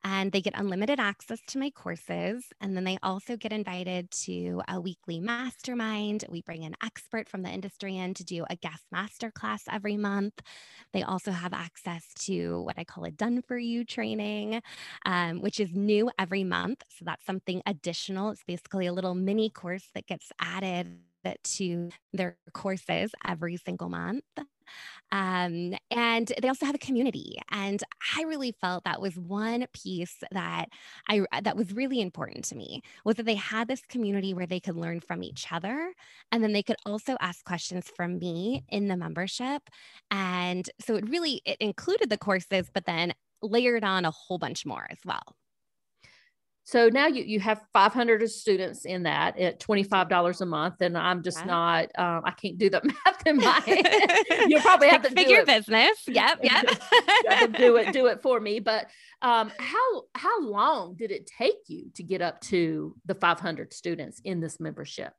And 0.04 0.32
they 0.32 0.40
get 0.40 0.54
unlimited 0.56 1.00
access 1.00 1.40
to 1.49 1.59
my 1.59 1.71
courses. 1.71 2.47
And 2.61 2.76
then 2.76 2.85
they 2.85 2.99
also 3.02 3.37
get 3.37 3.52
invited 3.52 4.11
to 4.23 4.62
a 4.68 4.80
weekly 4.80 5.21
mastermind. 5.21 6.25
We 6.28 6.42
bring 6.42 6.64
an 6.64 6.75
expert 6.82 7.28
from 7.28 7.42
the 7.42 7.50
industry 7.50 7.97
in 7.97 8.14
to 8.14 8.25
do 8.25 8.44
a 8.49 8.56
guest 8.56 8.85
master 8.92 9.30
class 9.30 9.64
every 9.71 9.97
month. 9.97 10.40
They 10.92 11.02
also 11.02 11.32
have 11.32 11.52
access 11.52 12.04
to 12.26 12.62
what 12.62 12.78
I 12.78 12.85
call 12.85 13.04
a 13.04 13.11
done 13.11 13.42
for 13.42 13.59
you 13.59 13.85
training, 13.85 14.62
um, 15.06 15.40
which 15.40 15.61
is 15.61 15.75
new 15.75 16.11
every 16.18 16.44
month. 16.44 16.82
So 16.88 17.04
that's 17.04 17.25
something 17.25 17.62
additional. 17.66 18.30
It's 18.30 18.44
basically 18.44 18.87
a 18.87 18.92
little 18.92 19.14
mini 19.14 19.50
course 19.50 19.88
that 19.94 20.06
gets 20.06 20.30
added 20.40 20.51
to 20.61 21.90
their 22.12 22.37
courses 22.52 23.12
every 23.26 23.56
single 23.56 23.88
month. 23.88 24.25
Um, 25.11 25.75
and 25.90 26.32
they 26.40 26.49
also 26.49 26.64
have 26.64 26.75
a 26.75 26.78
community. 26.78 27.37
And 27.50 27.82
I 28.16 28.23
really 28.23 28.52
felt 28.61 28.85
that 28.85 29.00
was 29.00 29.18
one 29.18 29.66
piece 29.75 30.16
that 30.30 30.66
I 31.09 31.25
that 31.42 31.56
was 31.56 31.73
really 31.73 32.00
important 32.00 32.44
to 32.47 32.56
me 32.56 32.80
was 33.04 33.16
that 33.16 33.26
they 33.26 33.35
had 33.35 33.68
this 33.68 33.82
community 33.88 34.32
where 34.35 34.47
they 34.47 34.61
could 34.61 34.76
learn 34.76 35.00
from 35.00 35.23
each 35.23 35.52
other. 35.52 35.92
And 36.30 36.42
then 36.42 36.52
they 36.52 36.62
could 36.62 36.76
also 36.87 37.16
ask 37.21 37.44
questions 37.44 37.90
from 37.94 38.18
me 38.18 38.64
in 38.68 38.88
the 38.88 38.97
membership. 38.97 39.62
And 40.11 40.68
so 40.80 40.97
it 40.97 41.09
really 41.09 41.42
it 41.44 41.59
included 41.61 42.09
the 42.09 42.18
courses, 42.18 42.71
but 42.73 42.87
then 42.87 43.12
layered 43.42 43.85
on 43.85 44.04
a 44.04 44.11
whole 44.11 44.38
bunch 44.38 44.64
more 44.64 44.87
as 44.90 44.99
well. 45.04 45.23
So 46.64 46.88
now 46.88 47.09
you, 47.09 47.25
you 47.25 47.40
have 47.40 47.61
500 47.73 48.31
students 48.31 48.85
in 48.85 49.02
that 49.02 49.38
at 49.38 49.61
$25 49.61 50.40
a 50.40 50.47
month. 50.47 50.81
And 50.81 50.97
I'm 50.97 51.23
just 51.23 51.38
yeah. 51.38 51.45
not, 51.45 51.85
um, 51.99 52.23
I 52.25 52.31
can't 52.31 52.57
do 52.57 52.71
the 52.71 52.81
math 53.07 53.26
in 53.26 53.38
my 53.38 53.61
head. 53.66 54.49
You'll 54.49 54.61
probably 54.61 54.88
have 54.88 55.02
to 55.02 55.11
figure 55.11 55.45
business. 55.45 56.02
Yep. 56.07 56.40
Yep. 57.25 57.57
do 57.57 57.76
it, 57.76 57.92
do 57.92 58.07
it 58.07 58.21
for 58.23 58.38
me. 58.40 58.61
But 58.61 58.88
um, 59.23 59.50
how, 59.59 60.02
how 60.14 60.42
long 60.42 60.95
did 60.95 61.11
it 61.11 61.26
take 61.38 61.59
you 61.69 61.90
to 61.95 62.02
get 62.02 62.21
up 62.21 62.40
to 62.42 62.95
the 63.07 63.14
500 63.14 63.73
students 63.73 64.21
in 64.25 64.40
this 64.40 64.61
membership? 64.61 65.12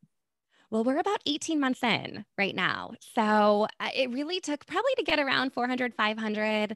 Well, 0.74 0.84
we're 0.84 0.98
about 0.98 1.20
18 1.28 1.60
months 1.60 1.84
in 1.84 2.26
right 2.36 2.56
now. 2.56 2.94
So 3.14 3.68
uh, 3.80 3.90
it 3.94 4.10
really 4.10 4.40
took 4.40 4.66
probably 4.66 4.96
to 4.98 5.04
get 5.04 5.20
around 5.20 5.54
400, 5.54 5.94
500. 5.94 6.72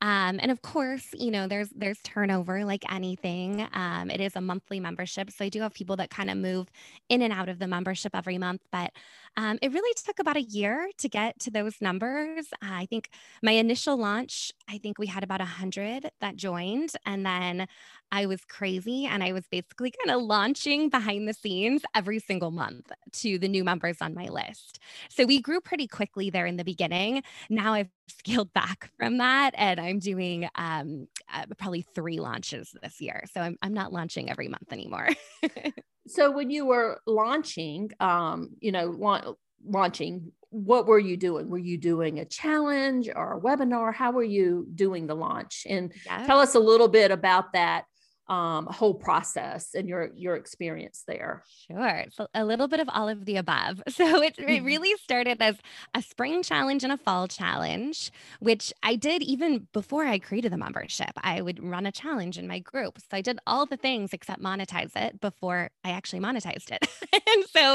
Um, 0.00 0.40
and 0.40 0.50
of 0.50 0.62
course, 0.62 1.08
you 1.12 1.30
know, 1.30 1.46
there's 1.46 1.68
there's 1.68 2.00
turnover 2.00 2.64
like 2.64 2.90
anything. 2.90 3.68
Um, 3.74 4.10
it 4.10 4.22
is 4.22 4.36
a 4.36 4.40
monthly 4.40 4.80
membership. 4.80 5.30
So 5.30 5.44
I 5.44 5.50
do 5.50 5.60
have 5.60 5.74
people 5.74 5.96
that 5.96 6.08
kind 6.08 6.30
of 6.30 6.38
move 6.38 6.68
in 7.10 7.20
and 7.20 7.30
out 7.30 7.50
of 7.50 7.58
the 7.58 7.66
membership 7.66 8.16
every 8.16 8.38
month. 8.38 8.62
But 8.72 8.92
um, 9.36 9.58
it 9.62 9.72
really 9.72 9.94
took 9.94 10.18
about 10.18 10.36
a 10.36 10.42
year 10.42 10.90
to 10.98 11.08
get 11.08 11.38
to 11.40 11.50
those 11.50 11.80
numbers. 11.80 12.46
Uh, 12.62 12.68
I 12.70 12.86
think 12.86 13.08
my 13.42 13.52
initial 13.52 13.96
launch, 13.96 14.52
I 14.68 14.78
think 14.78 14.98
we 14.98 15.06
had 15.06 15.24
about 15.24 15.40
100 15.40 16.10
that 16.20 16.36
joined. 16.36 16.92
And 17.06 17.24
then 17.24 17.66
I 18.10 18.26
was 18.26 18.44
crazy 18.44 19.06
and 19.06 19.22
I 19.22 19.32
was 19.32 19.46
basically 19.50 19.92
kind 19.92 20.14
of 20.14 20.22
launching 20.22 20.90
behind 20.90 21.26
the 21.26 21.32
scenes 21.32 21.82
every 21.94 22.18
single 22.18 22.50
month 22.50 22.92
to 23.12 23.38
the 23.38 23.48
new 23.48 23.64
members 23.64 23.98
on 24.02 24.14
my 24.14 24.26
list. 24.26 24.78
So 25.08 25.24
we 25.24 25.40
grew 25.40 25.60
pretty 25.60 25.86
quickly 25.86 26.28
there 26.28 26.46
in 26.46 26.56
the 26.56 26.64
beginning. 26.64 27.22
Now 27.48 27.72
I've 27.72 27.90
scaled 28.08 28.52
back 28.52 28.90
from 28.98 29.18
that 29.18 29.54
and 29.56 29.80
I'm 29.80 29.98
doing 29.98 30.48
um, 30.56 31.08
uh, 31.32 31.46
probably 31.56 31.82
three 31.82 32.20
launches 32.20 32.76
this 32.82 33.00
year. 33.00 33.24
So 33.32 33.40
I'm, 33.40 33.56
I'm 33.62 33.72
not 33.72 33.92
launching 33.92 34.30
every 34.30 34.48
month 34.48 34.72
anymore. 34.72 35.08
so 36.12 36.30
when 36.30 36.50
you 36.50 36.66
were 36.66 37.00
launching, 37.06 37.90
um, 38.00 38.50
you 38.60 38.72
know, 38.72 38.86
la- 38.86 39.32
launching, 39.64 40.32
what 40.50 40.86
were 40.86 40.98
you 40.98 41.16
doing? 41.16 41.48
Were 41.48 41.58
you 41.58 41.78
doing 41.78 42.18
a 42.18 42.24
challenge 42.24 43.08
or 43.14 43.36
a 43.36 43.40
webinar? 43.40 43.94
How 43.94 44.12
were 44.12 44.22
you 44.22 44.66
doing 44.74 45.06
the 45.06 45.14
launch? 45.14 45.66
And 45.68 45.92
yes. 46.04 46.26
tell 46.26 46.38
us 46.38 46.54
a 46.54 46.60
little 46.60 46.88
bit 46.88 47.10
about 47.10 47.54
that 47.54 47.84
um, 48.32 48.64
whole 48.64 48.94
process 48.94 49.74
and 49.74 49.86
your 49.86 50.10
your 50.16 50.36
experience 50.36 51.04
there? 51.06 51.42
Sure, 51.68 52.04
so 52.10 52.26
a 52.32 52.46
little 52.46 52.66
bit 52.66 52.80
of 52.80 52.88
all 52.88 53.08
of 53.08 53.26
the 53.26 53.36
above. 53.36 53.82
So 53.92 54.22
it, 54.22 54.34
it 54.38 54.46
mm-hmm. 54.46 54.64
really 54.64 54.94
started 54.96 55.42
as 55.42 55.56
a 55.94 56.00
spring 56.00 56.42
challenge 56.42 56.82
and 56.82 56.92
a 56.92 56.96
fall 56.96 57.28
challenge, 57.28 58.10
which 58.40 58.72
I 58.82 58.96
did 58.96 59.22
even 59.22 59.68
before 59.72 60.06
I 60.06 60.18
created 60.18 60.50
the 60.50 60.56
membership. 60.56 61.10
I 61.18 61.42
would 61.42 61.62
run 61.62 61.84
a 61.84 61.92
challenge 61.92 62.38
in 62.38 62.48
my 62.48 62.58
group, 62.58 62.98
so 62.98 63.16
I 63.16 63.20
did 63.20 63.38
all 63.46 63.66
the 63.66 63.76
things 63.76 64.14
except 64.14 64.42
monetize 64.42 64.96
it 64.96 65.20
before 65.20 65.70
I 65.84 65.90
actually 65.90 66.20
monetized 66.20 66.72
it. 66.72 66.88
and 67.12 67.44
so, 67.54 67.74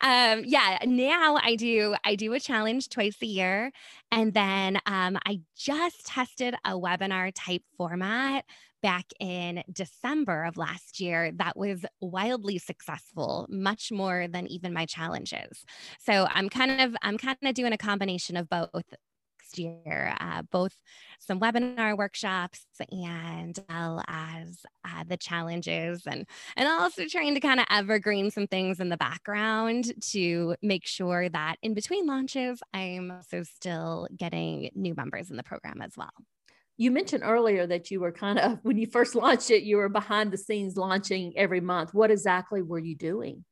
um, 0.00 0.42
yeah, 0.46 0.78
now 0.86 1.36
I 1.42 1.54
do 1.54 1.94
I 2.02 2.14
do 2.14 2.32
a 2.32 2.40
challenge 2.40 2.88
twice 2.88 3.18
a 3.22 3.26
year, 3.26 3.70
and 4.10 4.32
then 4.32 4.78
um, 4.86 5.18
I 5.26 5.40
just 5.54 6.06
tested 6.06 6.54
a 6.64 6.72
webinar 6.72 7.30
type 7.34 7.62
format 7.76 8.46
back 8.82 9.06
in 9.20 9.62
December 9.72 10.44
of 10.44 10.56
last 10.56 11.00
year 11.00 11.32
that 11.36 11.56
was 11.56 11.84
wildly 12.00 12.58
successful, 12.58 13.46
much 13.48 13.90
more 13.90 14.28
than 14.28 14.46
even 14.46 14.72
my 14.72 14.86
challenges. 14.86 15.64
So 15.98 16.26
I'm 16.30 16.48
kind 16.48 16.80
of 16.80 16.96
I'm 17.02 17.18
kind 17.18 17.38
of 17.42 17.54
doing 17.54 17.72
a 17.72 17.78
combination 17.78 18.36
of 18.36 18.48
both 18.48 18.84
next 19.54 19.58
year, 19.58 20.14
uh, 20.20 20.42
both 20.50 20.76
some 21.20 21.40
webinar 21.40 21.96
workshops 21.96 22.64
and 22.90 23.58
well 23.68 24.02
as 24.08 24.60
uh, 24.84 25.04
the 25.06 25.16
challenges 25.16 26.02
and 26.06 26.26
and 26.56 26.68
also 26.68 27.04
trying 27.06 27.34
to 27.34 27.40
kind 27.40 27.60
of 27.60 27.66
evergreen 27.70 28.30
some 28.30 28.46
things 28.46 28.80
in 28.80 28.88
the 28.88 28.96
background 28.96 29.92
to 30.00 30.54
make 30.62 30.86
sure 30.86 31.28
that 31.28 31.56
in 31.62 31.74
between 31.74 32.06
launches, 32.06 32.60
I'm 32.72 33.10
also 33.10 33.42
still 33.42 34.08
getting 34.16 34.70
new 34.74 34.94
members 34.94 35.30
in 35.30 35.36
the 35.36 35.42
program 35.42 35.82
as 35.82 35.96
well 35.96 36.10
you 36.78 36.90
mentioned 36.90 37.22
earlier 37.24 37.66
that 37.66 37.90
you 37.90 38.00
were 38.00 38.12
kind 38.12 38.38
of 38.38 38.58
when 38.62 38.78
you 38.78 38.86
first 38.86 39.14
launched 39.14 39.50
it 39.50 39.62
you 39.62 39.76
were 39.76 39.88
behind 39.88 40.30
the 40.30 40.38
scenes 40.38 40.76
launching 40.76 41.32
every 41.36 41.60
month 41.60 41.92
what 41.92 42.10
exactly 42.10 42.62
were 42.62 42.78
you 42.78 42.96
doing 42.96 43.44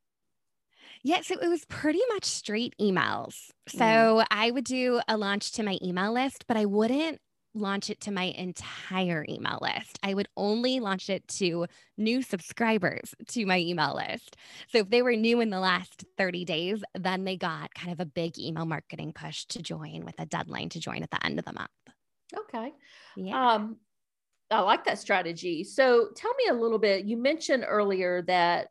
Yes, 1.02 1.30
yeah, 1.30 1.37
so 1.37 1.42
it 1.42 1.49
was 1.49 1.64
pretty 1.66 2.00
much 2.09 2.25
straight 2.25 2.75
emails. 2.80 3.50
So 3.68 3.78
mm. 3.78 4.26
I 4.28 4.50
would 4.50 4.64
do 4.64 5.00
a 5.06 5.16
launch 5.16 5.52
to 5.52 5.62
my 5.62 5.78
email 5.80 6.12
list, 6.12 6.47
but 6.49 6.56
I 6.56 6.64
wouldn't 6.64 7.21
launch 7.56 7.90
it 7.90 8.00
to 8.02 8.11
my 8.11 8.25
entire 8.25 9.25
email 9.28 9.59
list. 9.61 9.99
I 10.02 10.14
would 10.14 10.28
only 10.37 10.80
launch 10.80 11.09
it 11.09 11.26
to 11.28 11.66
new 11.97 12.23
subscribers 12.23 13.14
to 13.28 13.47
my 13.47 13.59
email 13.59 13.95
list. 13.97 14.37
So 14.68 14.78
if 14.78 14.90
they 14.90 15.02
were 15.02 15.16
new 15.16 15.40
in 15.40 15.50
the 15.50 15.61
last 15.61 16.04
30 16.18 16.45
days, 16.45 16.83
then 16.95 17.25
they 17.25 17.37
got 17.37 17.75
kind 17.75 17.92
of 17.92 18.00
a 18.00 18.06
big 18.06 18.38
email 18.38 18.66
marketing 18.66 19.12
push 19.12 19.45
to 19.47 19.62
join 19.62 20.04
with 20.04 20.18
a 20.18 20.26
deadline 20.26 20.68
to 20.71 20.80
join 20.80 21.02
at 21.02 21.11
the 21.11 21.25
end 21.25 21.38
of 21.38 21.45
the 21.45 21.52
month. 21.52 21.71
Okay. 22.35 22.73
Yeah. 23.16 23.52
Um, 23.52 23.76
I 24.50 24.61
like 24.61 24.85
that 24.85 24.99
strategy. 24.99 25.64
So 25.64 26.09
tell 26.14 26.33
me 26.35 26.49
a 26.50 26.54
little 26.54 26.78
bit. 26.78 27.04
You 27.04 27.16
mentioned 27.16 27.64
earlier 27.66 28.23
that 28.23 28.68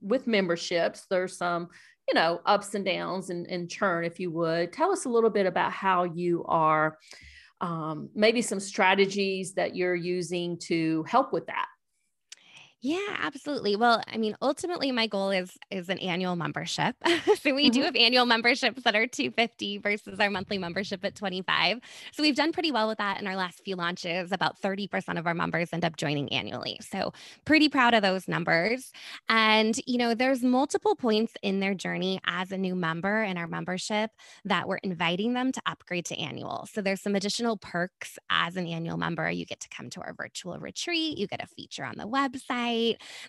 with 0.00 0.26
memberships, 0.26 1.06
there's 1.08 1.36
some, 1.36 1.68
you 2.08 2.14
know, 2.14 2.40
ups 2.44 2.74
and 2.74 2.84
downs 2.84 3.30
and, 3.30 3.46
and 3.46 3.70
churn, 3.70 4.04
if 4.04 4.20
you 4.20 4.30
would. 4.32 4.72
Tell 4.72 4.92
us 4.92 5.06
a 5.06 5.08
little 5.08 5.30
bit 5.30 5.46
about 5.46 5.72
how 5.72 6.04
you 6.04 6.44
are, 6.46 6.98
um, 7.60 8.10
maybe 8.14 8.42
some 8.42 8.60
strategies 8.60 9.54
that 9.54 9.74
you're 9.74 9.94
using 9.94 10.58
to 10.58 11.02
help 11.04 11.32
with 11.32 11.46
that. 11.46 11.66
Yeah, 12.84 13.16
absolutely. 13.18 13.76
Well, 13.76 14.02
I 14.12 14.18
mean, 14.18 14.36
ultimately 14.42 14.92
my 14.92 15.06
goal 15.06 15.30
is 15.30 15.56
is 15.70 15.88
an 15.88 15.98
annual 16.00 16.36
membership. 16.36 16.94
so 17.40 17.54
we 17.54 17.64
mm-hmm. 17.64 17.70
do 17.70 17.82
have 17.84 17.96
annual 17.96 18.26
memberships 18.26 18.82
that 18.82 18.94
are 18.94 19.06
250 19.06 19.78
versus 19.78 20.20
our 20.20 20.28
monthly 20.28 20.58
membership 20.58 21.02
at 21.02 21.14
25. 21.14 21.80
So 22.12 22.22
we've 22.22 22.36
done 22.36 22.52
pretty 22.52 22.72
well 22.72 22.86
with 22.86 22.98
that 22.98 23.18
in 23.22 23.26
our 23.26 23.36
last 23.36 23.64
few 23.64 23.74
launches. 23.74 24.32
About 24.32 24.60
30% 24.60 25.18
of 25.18 25.26
our 25.26 25.32
members 25.32 25.70
end 25.72 25.82
up 25.82 25.96
joining 25.96 26.30
annually. 26.30 26.78
So 26.82 27.14
pretty 27.46 27.70
proud 27.70 27.94
of 27.94 28.02
those 28.02 28.28
numbers. 28.28 28.92
And 29.30 29.80
you 29.86 29.96
know, 29.96 30.14
there's 30.14 30.42
multiple 30.42 30.94
points 30.94 31.32
in 31.40 31.60
their 31.60 31.72
journey 31.72 32.20
as 32.26 32.52
a 32.52 32.58
new 32.58 32.74
member 32.74 33.22
in 33.22 33.38
our 33.38 33.46
membership 33.46 34.10
that 34.44 34.68
we're 34.68 34.76
inviting 34.82 35.32
them 35.32 35.52
to 35.52 35.62
upgrade 35.64 36.04
to 36.04 36.18
annual. 36.18 36.68
So 36.70 36.82
there's 36.82 37.00
some 37.00 37.14
additional 37.14 37.56
perks 37.56 38.18
as 38.28 38.56
an 38.56 38.66
annual 38.66 38.98
member. 38.98 39.30
You 39.30 39.46
get 39.46 39.60
to 39.60 39.70
come 39.70 39.88
to 39.88 40.02
our 40.02 40.12
virtual 40.12 40.58
retreat, 40.58 41.16
you 41.16 41.26
get 41.26 41.42
a 41.42 41.46
feature 41.46 41.86
on 41.86 41.96
the 41.96 42.06
website 42.06 42.73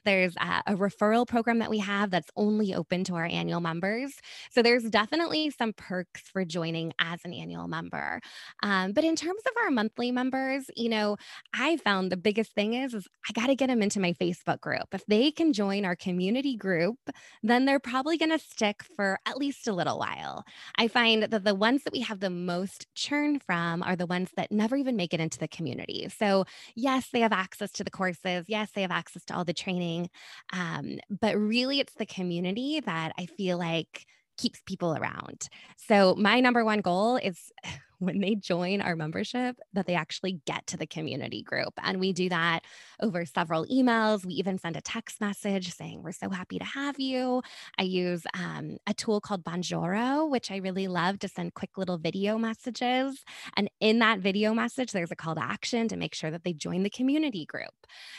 there's 0.04 0.36
a, 0.38 0.74
a 0.74 0.76
referral 0.76 1.28
program 1.28 1.60
that 1.60 1.70
we 1.70 1.80
have 1.80 2.12
that's 2.12 2.30
only 2.36 2.74
open 2.74 3.04
to 3.06 3.16
our 3.16 3.26
annual 3.26 3.62
members. 3.62 4.14
So 4.52 4.62
there's 4.62 4.84
definitely 4.84 5.50
some 5.50 5.74
perks 5.74 6.22
for 6.22 6.46
joining 6.46 6.94
as 7.00 7.20
an 7.26 7.34
annual 7.34 7.68
member. 7.68 8.22
Um, 8.64 8.94
but 8.94 9.04
in 9.04 9.16
terms 9.16 9.42
of 9.46 9.54
our 9.64 9.72
monthly 9.72 10.12
members, 10.12 10.66
you 10.76 10.90
know, 10.90 11.18
I 11.54 11.78
found 11.78 12.12
the 12.12 12.18
biggest 12.18 12.54
thing 12.54 12.74
is, 12.74 12.94
is 12.94 13.08
I 13.28 13.34
got 13.34 13.48
to 13.48 13.56
get 13.56 13.68
them 13.68 13.82
into 13.82 14.00
my 14.00 14.14
Facebook 14.14 14.62
group. 14.62 14.88
If 14.94 15.06
they 15.08 15.32
can 15.32 15.54
join 15.54 15.86
our 15.86 15.96
community 15.96 16.56
group, 16.56 16.98
then 17.44 17.66
they're 17.66 17.80
probably 17.80 18.18
going 18.18 18.32
to 18.32 18.40
stick 18.40 18.84
for 18.96 19.20
at 19.26 19.38
least 19.38 19.68
a 19.68 19.74
little 19.74 20.00
while. 20.00 20.44
I 20.78 20.88
find 20.88 21.24
that 21.24 21.44
the 21.44 21.56
ones 21.56 21.84
that 21.84 21.94
we 21.94 22.02
have 22.02 22.20
the 22.20 22.30
most 22.30 22.88
churn 22.96 23.40
from 23.40 23.84
are 23.84 23.96
the 23.96 24.06
ones 24.06 24.30
that 24.36 24.52
never 24.52 24.76
even 24.76 24.96
make 24.96 25.14
it 25.14 25.20
into 25.20 25.40
the 25.40 25.48
community. 25.48 26.08
So, 26.18 26.46
yes, 26.76 27.10
they 27.12 27.22
have 27.22 27.34
access 27.34 27.72
to 27.74 27.84
the 27.84 27.92
courses. 27.92 28.46
Yes, 28.48 28.72
they 28.74 28.82
have 28.82 28.92
access 28.92 29.24
to 29.26 29.35
all 29.36 29.46
the 29.46 29.54
training. 29.54 30.10
Um, 30.54 30.98
but 31.10 31.36
really, 31.38 31.80
it's 31.80 31.94
the 31.96 32.06
community 32.06 32.80
that 32.86 33.14
I 33.18 33.26
feel 33.26 33.58
like 33.58 34.06
keeps 34.38 34.62
people 34.66 34.96
around. 34.96 35.48
So, 35.78 36.16
my 36.16 36.40
number 36.40 36.66
one 36.66 36.82
goal 36.82 37.18
is 37.18 37.52
when 38.00 38.20
they 38.20 38.36
join 38.36 38.82
our 38.82 38.96
membership 38.96 39.58
that 39.74 39.86
they 39.86 39.96
actually 39.96 40.40
get 40.46 40.66
to 40.68 40.78
the 40.78 40.88
community 40.88 41.42
group. 41.42 41.74
And 41.82 42.00
we 42.00 42.14
do 42.14 42.30
that 42.30 42.62
over 43.02 43.26
several 43.26 43.66
emails. 43.66 44.26
We 44.26 44.34
even 44.36 44.58
send 44.58 44.78
a 44.78 44.82
text 44.82 45.22
message 45.22 45.74
saying, 45.74 46.04
We're 46.04 46.12
so 46.12 46.30
happy 46.30 46.60
to 46.60 46.66
have 46.66 47.00
you. 47.00 47.42
I 47.78 47.84
use 47.84 48.24
um, 48.34 48.78
a 48.88 48.94
tool 48.94 49.22
called 49.22 49.44
Bonjoro, 49.44 50.30
which 50.30 50.52
I 50.52 50.58
really 50.58 50.88
love 50.88 51.20
to 51.20 51.28
send 51.28 51.54
quick 51.54 51.78
little 51.78 51.98
video 51.98 52.38
messages. 52.38 53.24
And 53.56 53.70
in 53.80 54.00
that 54.00 54.20
video 54.20 54.54
message, 54.54 54.92
there's 54.92 55.12
a 55.12 55.16
call 55.16 55.36
to 55.36 55.44
action 55.44 55.88
to 55.88 55.98
make 55.98 56.14
sure 56.14 56.32
that 56.32 56.44
they 56.44 56.54
join 56.54 56.84
the 56.84 56.90
community 56.90 57.46
group. 57.46 57.74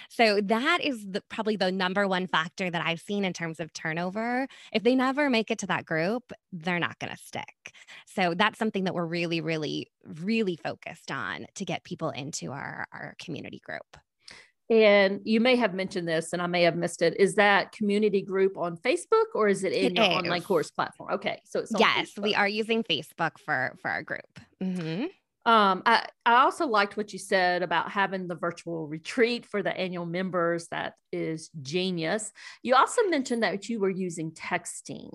So 0.08 0.40
that 0.42 0.80
is 0.82 1.06
the, 1.10 1.22
probably 1.28 1.56
the 1.56 1.72
number 1.72 2.06
one 2.06 2.26
factor 2.26 2.70
that 2.70 2.84
I've 2.84 3.00
seen 3.00 3.24
in 3.24 3.32
terms 3.32 3.60
of 3.60 3.72
turnover. 3.72 4.46
If 4.72 4.82
they 4.82 4.94
never 4.94 5.30
make 5.30 5.50
it 5.50 5.58
to 5.60 5.66
that 5.66 5.84
group, 5.84 6.32
they're 6.52 6.78
not 6.78 6.98
going 6.98 7.12
to 7.12 7.18
stick. 7.18 7.72
So 8.06 8.34
that's 8.34 8.58
something 8.58 8.84
that 8.84 8.94
we're 8.94 9.06
really, 9.06 9.40
really, 9.40 9.65
really 10.04 10.56
focused 10.56 11.10
on 11.10 11.46
to 11.54 11.64
get 11.64 11.84
people 11.84 12.10
into 12.10 12.52
our, 12.52 12.86
our 12.92 13.14
community 13.18 13.60
group. 13.64 13.96
And 14.68 15.20
you 15.24 15.40
may 15.40 15.54
have 15.56 15.74
mentioned 15.74 16.08
this 16.08 16.32
and 16.32 16.42
I 16.42 16.46
may 16.48 16.62
have 16.62 16.76
missed 16.76 17.00
it. 17.00 17.20
Is 17.20 17.36
that 17.36 17.70
community 17.72 18.20
group 18.20 18.58
on 18.58 18.76
Facebook 18.76 19.26
or 19.34 19.48
is 19.48 19.62
it 19.62 19.72
in 19.72 19.92
it 19.92 19.96
your 19.96 20.10
is. 20.10 20.16
online 20.16 20.42
course 20.42 20.70
platform? 20.70 21.14
Okay. 21.14 21.40
So 21.44 21.60
it's 21.60 21.72
yes, 21.78 22.12
Facebook. 22.12 22.22
we 22.24 22.34
are 22.34 22.48
using 22.48 22.82
Facebook 22.82 23.38
for, 23.38 23.76
for 23.80 23.90
our 23.90 24.02
group. 24.02 24.40
Mm-hmm. 24.62 25.04
Um, 25.50 25.82
I, 25.86 26.06
I 26.24 26.42
also 26.42 26.66
liked 26.66 26.96
what 26.96 27.12
you 27.12 27.20
said 27.20 27.62
about 27.62 27.92
having 27.92 28.26
the 28.26 28.34
virtual 28.34 28.88
retreat 28.88 29.46
for 29.46 29.62
the 29.62 29.76
annual 29.76 30.04
members. 30.04 30.66
That 30.72 30.94
is 31.12 31.50
genius. 31.62 32.32
You 32.64 32.74
also 32.74 33.02
mentioned 33.04 33.44
that 33.44 33.68
you 33.68 33.78
were 33.78 33.90
using 33.90 34.32
texting. 34.32 35.12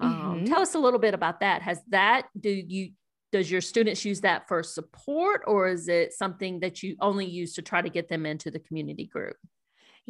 Um, 0.00 0.12
mm-hmm. 0.12 0.44
Tell 0.46 0.62
us 0.62 0.74
a 0.74 0.80
little 0.80 0.98
bit 0.98 1.14
about 1.14 1.40
that. 1.40 1.62
Has 1.62 1.80
that 1.90 2.26
do 2.38 2.50
you 2.50 2.90
does 3.32 3.50
your 3.50 3.60
students 3.60 4.04
use 4.04 4.20
that 4.22 4.48
for 4.48 4.62
support, 4.62 5.42
or 5.46 5.68
is 5.68 5.88
it 5.88 6.12
something 6.12 6.60
that 6.60 6.82
you 6.82 6.96
only 7.00 7.26
use 7.26 7.54
to 7.54 7.62
try 7.62 7.80
to 7.80 7.88
get 7.88 8.08
them 8.08 8.26
into 8.26 8.50
the 8.50 8.58
community 8.58 9.06
group? 9.06 9.36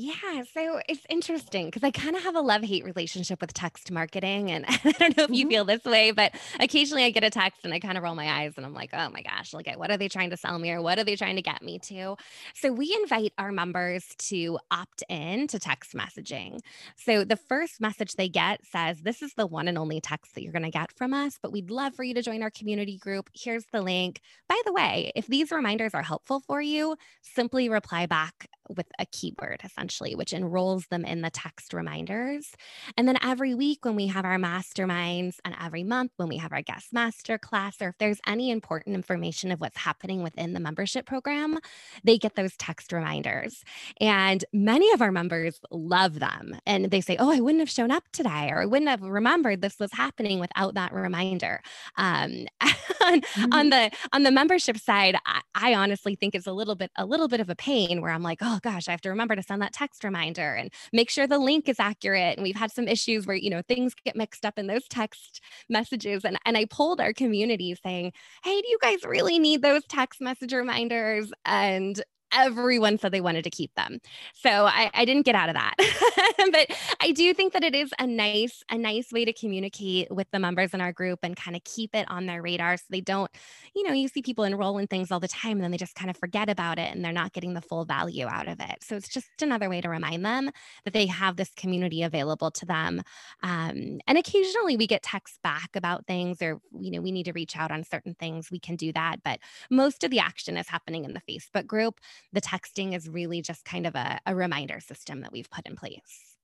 Yeah, 0.02 0.44
so 0.54 0.80
it's 0.88 1.04
interesting 1.10 1.66
because 1.66 1.84
I 1.84 1.90
kind 1.90 2.16
of 2.16 2.22
have 2.22 2.34
a 2.34 2.40
love 2.40 2.62
hate 2.62 2.86
relationship 2.86 3.42
with 3.42 3.52
text 3.52 3.90
marketing. 3.90 4.50
And 4.50 4.64
I 4.68 4.92
don't 4.92 5.14
know 5.14 5.24
if 5.24 5.30
you 5.30 5.44
mm-hmm. 5.44 5.50
feel 5.50 5.64
this 5.66 5.84
way, 5.84 6.10
but 6.10 6.34
occasionally 6.58 7.04
I 7.04 7.10
get 7.10 7.22
a 7.22 7.28
text 7.28 7.60
and 7.64 7.74
I 7.74 7.80
kind 7.80 7.98
of 7.98 8.02
roll 8.02 8.14
my 8.14 8.26
eyes 8.26 8.54
and 8.56 8.64
I'm 8.64 8.72
like, 8.72 8.90
oh 8.94 9.10
my 9.10 9.20
gosh, 9.20 9.52
like, 9.52 9.70
what 9.78 9.90
are 9.90 9.98
they 9.98 10.08
trying 10.08 10.30
to 10.30 10.38
sell 10.38 10.58
me 10.58 10.70
or 10.70 10.80
what 10.80 10.98
are 10.98 11.04
they 11.04 11.16
trying 11.16 11.36
to 11.36 11.42
get 11.42 11.60
me 11.60 11.78
to? 11.80 12.16
So 12.54 12.72
we 12.72 12.96
invite 13.02 13.34
our 13.36 13.52
members 13.52 14.06
to 14.30 14.58
opt 14.70 15.02
in 15.10 15.46
to 15.48 15.58
text 15.58 15.92
messaging. 15.92 16.60
So 16.96 17.22
the 17.22 17.36
first 17.36 17.78
message 17.78 18.14
they 18.14 18.30
get 18.30 18.64
says, 18.64 19.02
this 19.02 19.20
is 19.20 19.34
the 19.34 19.46
one 19.46 19.68
and 19.68 19.76
only 19.76 20.00
text 20.00 20.34
that 20.34 20.42
you're 20.42 20.52
going 20.52 20.62
to 20.62 20.70
get 20.70 20.92
from 20.92 21.12
us, 21.12 21.38
but 21.42 21.52
we'd 21.52 21.70
love 21.70 21.94
for 21.94 22.04
you 22.04 22.14
to 22.14 22.22
join 22.22 22.42
our 22.42 22.50
community 22.50 22.96
group. 22.96 23.28
Here's 23.34 23.66
the 23.70 23.82
link. 23.82 24.22
By 24.48 24.58
the 24.64 24.72
way, 24.72 25.12
if 25.14 25.26
these 25.26 25.50
reminders 25.50 25.92
are 25.92 26.02
helpful 26.02 26.40
for 26.40 26.62
you, 26.62 26.96
simply 27.20 27.68
reply 27.68 28.06
back 28.06 28.48
with 28.76 28.86
a 28.98 29.06
keyword 29.06 29.60
essentially, 29.64 30.14
which 30.14 30.32
enrolls 30.32 30.86
them 30.86 31.04
in 31.04 31.22
the 31.22 31.30
text 31.30 31.74
reminders. 31.74 32.52
And 32.96 33.06
then 33.06 33.18
every 33.22 33.54
week 33.54 33.84
when 33.84 33.96
we 33.96 34.06
have 34.08 34.24
our 34.24 34.38
masterminds 34.38 35.36
and 35.44 35.54
every 35.60 35.84
month 35.84 36.12
when 36.16 36.28
we 36.28 36.36
have 36.38 36.52
our 36.52 36.62
guest 36.62 36.92
master 36.92 37.38
class, 37.38 37.80
or 37.80 37.88
if 37.88 37.98
there's 37.98 38.20
any 38.26 38.50
important 38.50 38.94
information 38.94 39.50
of 39.50 39.60
what's 39.60 39.78
happening 39.78 40.22
within 40.22 40.52
the 40.52 40.60
membership 40.60 41.06
program, 41.06 41.58
they 42.04 42.18
get 42.18 42.36
those 42.36 42.56
text 42.56 42.92
reminders. 42.92 43.62
And 44.00 44.44
many 44.52 44.92
of 44.92 45.02
our 45.02 45.12
members 45.12 45.60
love 45.70 46.20
them. 46.20 46.56
And 46.66 46.90
they 46.90 47.00
say, 47.00 47.16
Oh, 47.18 47.30
I 47.30 47.40
wouldn't 47.40 47.60
have 47.60 47.70
shown 47.70 47.90
up 47.90 48.04
today, 48.12 48.50
or 48.50 48.62
I 48.62 48.66
wouldn't 48.66 48.90
have 48.90 49.02
remembered 49.02 49.60
this 49.60 49.78
was 49.78 49.92
happening 49.92 50.38
without 50.38 50.74
that 50.74 50.92
reminder. 50.92 51.60
Um, 51.96 52.46
on, 53.00 53.20
mm-hmm. 53.20 53.52
on 53.52 53.70
the 53.70 53.90
on 54.12 54.22
the 54.22 54.30
membership 54.30 54.78
side, 54.78 55.16
I, 55.26 55.40
I 55.54 55.74
honestly 55.74 56.14
think 56.14 56.34
it's 56.34 56.46
a 56.46 56.52
little 56.52 56.74
bit 56.74 56.90
a 56.96 57.06
little 57.06 57.28
bit 57.28 57.40
of 57.40 57.50
a 57.50 57.56
pain 57.56 58.00
where 58.00 58.12
I'm 58.12 58.22
like, 58.22 58.38
oh 58.42 58.58
gosh, 58.60 58.88
I 58.88 58.92
have 58.92 59.00
to 59.02 59.08
remember 59.10 59.36
to 59.36 59.42
send 59.42 59.62
that 59.62 59.72
text 59.72 60.04
reminder 60.04 60.54
and 60.54 60.72
make 60.92 61.10
sure 61.10 61.26
the 61.26 61.38
link 61.38 61.68
is 61.68 61.80
accurate. 61.80 62.36
And 62.36 62.42
we've 62.42 62.56
had 62.56 62.70
some 62.70 62.88
issues 62.88 63.26
where, 63.26 63.36
you 63.36 63.50
know, 63.50 63.62
things 63.66 63.94
get 64.04 64.16
mixed 64.16 64.44
up 64.44 64.58
in 64.58 64.66
those 64.66 64.86
text 64.88 65.40
messages. 65.68 66.24
And, 66.24 66.38
and 66.44 66.56
I 66.56 66.66
pulled 66.66 67.00
our 67.00 67.12
community 67.12 67.76
saying, 67.82 68.12
hey, 68.44 68.60
do 68.60 68.68
you 68.68 68.78
guys 68.80 69.04
really 69.04 69.38
need 69.38 69.62
those 69.62 69.84
text 69.86 70.20
message 70.20 70.52
reminders? 70.52 71.32
And 71.44 72.02
everyone 72.32 72.98
said 72.98 73.12
they 73.12 73.20
wanted 73.20 73.44
to 73.44 73.50
keep 73.50 73.74
them. 73.74 74.00
So 74.34 74.50
I, 74.50 74.90
I 74.94 75.04
didn't 75.04 75.24
get 75.24 75.34
out 75.34 75.48
of 75.48 75.54
that. 75.54 75.74
but 76.52 76.68
I 77.00 77.12
do 77.12 77.32
think 77.34 77.52
that 77.52 77.64
it 77.64 77.74
is 77.74 77.92
a 77.98 78.06
nice, 78.06 78.62
a 78.70 78.78
nice 78.78 79.12
way 79.12 79.24
to 79.24 79.32
communicate 79.32 80.10
with 80.10 80.30
the 80.30 80.38
members 80.38 80.74
in 80.74 80.80
our 80.80 80.92
group 80.92 81.20
and 81.22 81.36
kind 81.36 81.56
of 81.56 81.64
keep 81.64 81.94
it 81.94 82.10
on 82.10 82.26
their 82.26 82.42
radar 82.42 82.76
so 82.76 82.84
they 82.90 83.00
don't, 83.00 83.30
you 83.74 83.82
know, 83.82 83.92
you 83.92 84.08
see 84.08 84.22
people 84.22 84.44
enroll 84.44 84.78
in 84.78 84.86
things 84.86 85.10
all 85.10 85.20
the 85.20 85.28
time 85.28 85.52
and 85.52 85.62
then 85.62 85.70
they 85.70 85.76
just 85.76 85.94
kind 85.94 86.10
of 86.10 86.16
forget 86.16 86.48
about 86.48 86.78
it 86.78 86.94
and 86.94 87.04
they're 87.04 87.12
not 87.12 87.32
getting 87.32 87.54
the 87.54 87.60
full 87.60 87.84
value 87.84 88.26
out 88.26 88.48
of 88.48 88.60
it. 88.60 88.82
So 88.82 88.96
it's 88.96 89.08
just 89.08 89.42
another 89.42 89.68
way 89.68 89.80
to 89.80 89.88
remind 89.88 90.24
them 90.24 90.50
that 90.84 90.92
they 90.92 91.06
have 91.06 91.36
this 91.36 91.50
community 91.56 92.02
available 92.02 92.50
to 92.52 92.66
them. 92.66 93.02
Um, 93.42 94.00
and 94.06 94.18
occasionally 94.18 94.76
we 94.76 94.86
get 94.86 95.02
texts 95.02 95.38
back 95.42 95.70
about 95.74 96.06
things 96.06 96.42
or, 96.42 96.60
you 96.78 96.90
know, 96.90 97.00
we 97.00 97.12
need 97.12 97.24
to 97.24 97.32
reach 97.32 97.56
out 97.56 97.70
on 97.70 97.84
certain 97.84 98.14
things. 98.14 98.50
We 98.50 98.58
can 98.58 98.76
do 98.76 98.92
that. 98.92 99.22
But 99.24 99.40
most 99.70 100.04
of 100.04 100.10
the 100.10 100.20
action 100.20 100.56
is 100.56 100.68
happening 100.68 101.04
in 101.04 101.14
the 101.14 101.22
Facebook 101.28 101.66
group 101.66 102.00
the 102.32 102.40
texting 102.40 102.94
is 102.94 103.08
really 103.08 103.42
just 103.42 103.64
kind 103.64 103.86
of 103.86 103.94
a, 103.94 104.20
a 104.26 104.34
reminder 104.34 104.80
system 104.80 105.20
that 105.22 105.32
we've 105.32 105.50
put 105.50 105.66
in 105.66 105.76
place. 105.76 106.36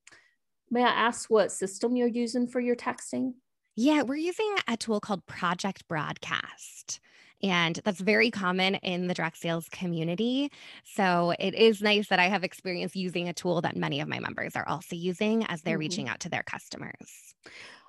May 0.71 0.83
I 0.83 0.89
ask 0.89 1.31
what 1.31 1.53
system 1.53 1.97
you're 1.97 2.09
using 2.09 2.47
for 2.47 2.61
your 2.61 2.77
texting? 2.77 3.35
Yeah, 3.77 4.03
we're 4.03 4.17
using 4.17 4.55
a 4.67 4.77
tool 4.77 5.01
called 5.01 5.27
Project 5.27 5.87
Broadcast. 5.87 7.01
And 7.43 7.79
that's 7.85 8.01
very 8.01 8.31
common 8.31 8.77
in 8.77 9.09
the 9.09 9.15
direct 9.15 9.37
sales 9.37 9.69
community. 9.69 10.51
So 10.85 11.35
it 11.39 11.55
is 11.55 11.83
nice 11.83 12.09
that 12.09 12.19
I 12.19 12.29
have 12.29 12.45
experience 12.45 12.97
using 12.97 13.29
a 13.29 13.35
tool 13.35 13.61
that 13.61 13.77
many 13.77 14.01
of 14.01 14.09
my 14.09 14.19
members 14.19 14.57
are 14.57 14.67
also 14.67 14.97
using 14.97 15.45
as 15.45 15.61
they're 15.61 15.75
mm-hmm. 15.75 15.81
reaching 15.81 16.09
out 16.09 16.21
to 16.21 16.31
their 16.31 16.43
customers. 16.43 17.35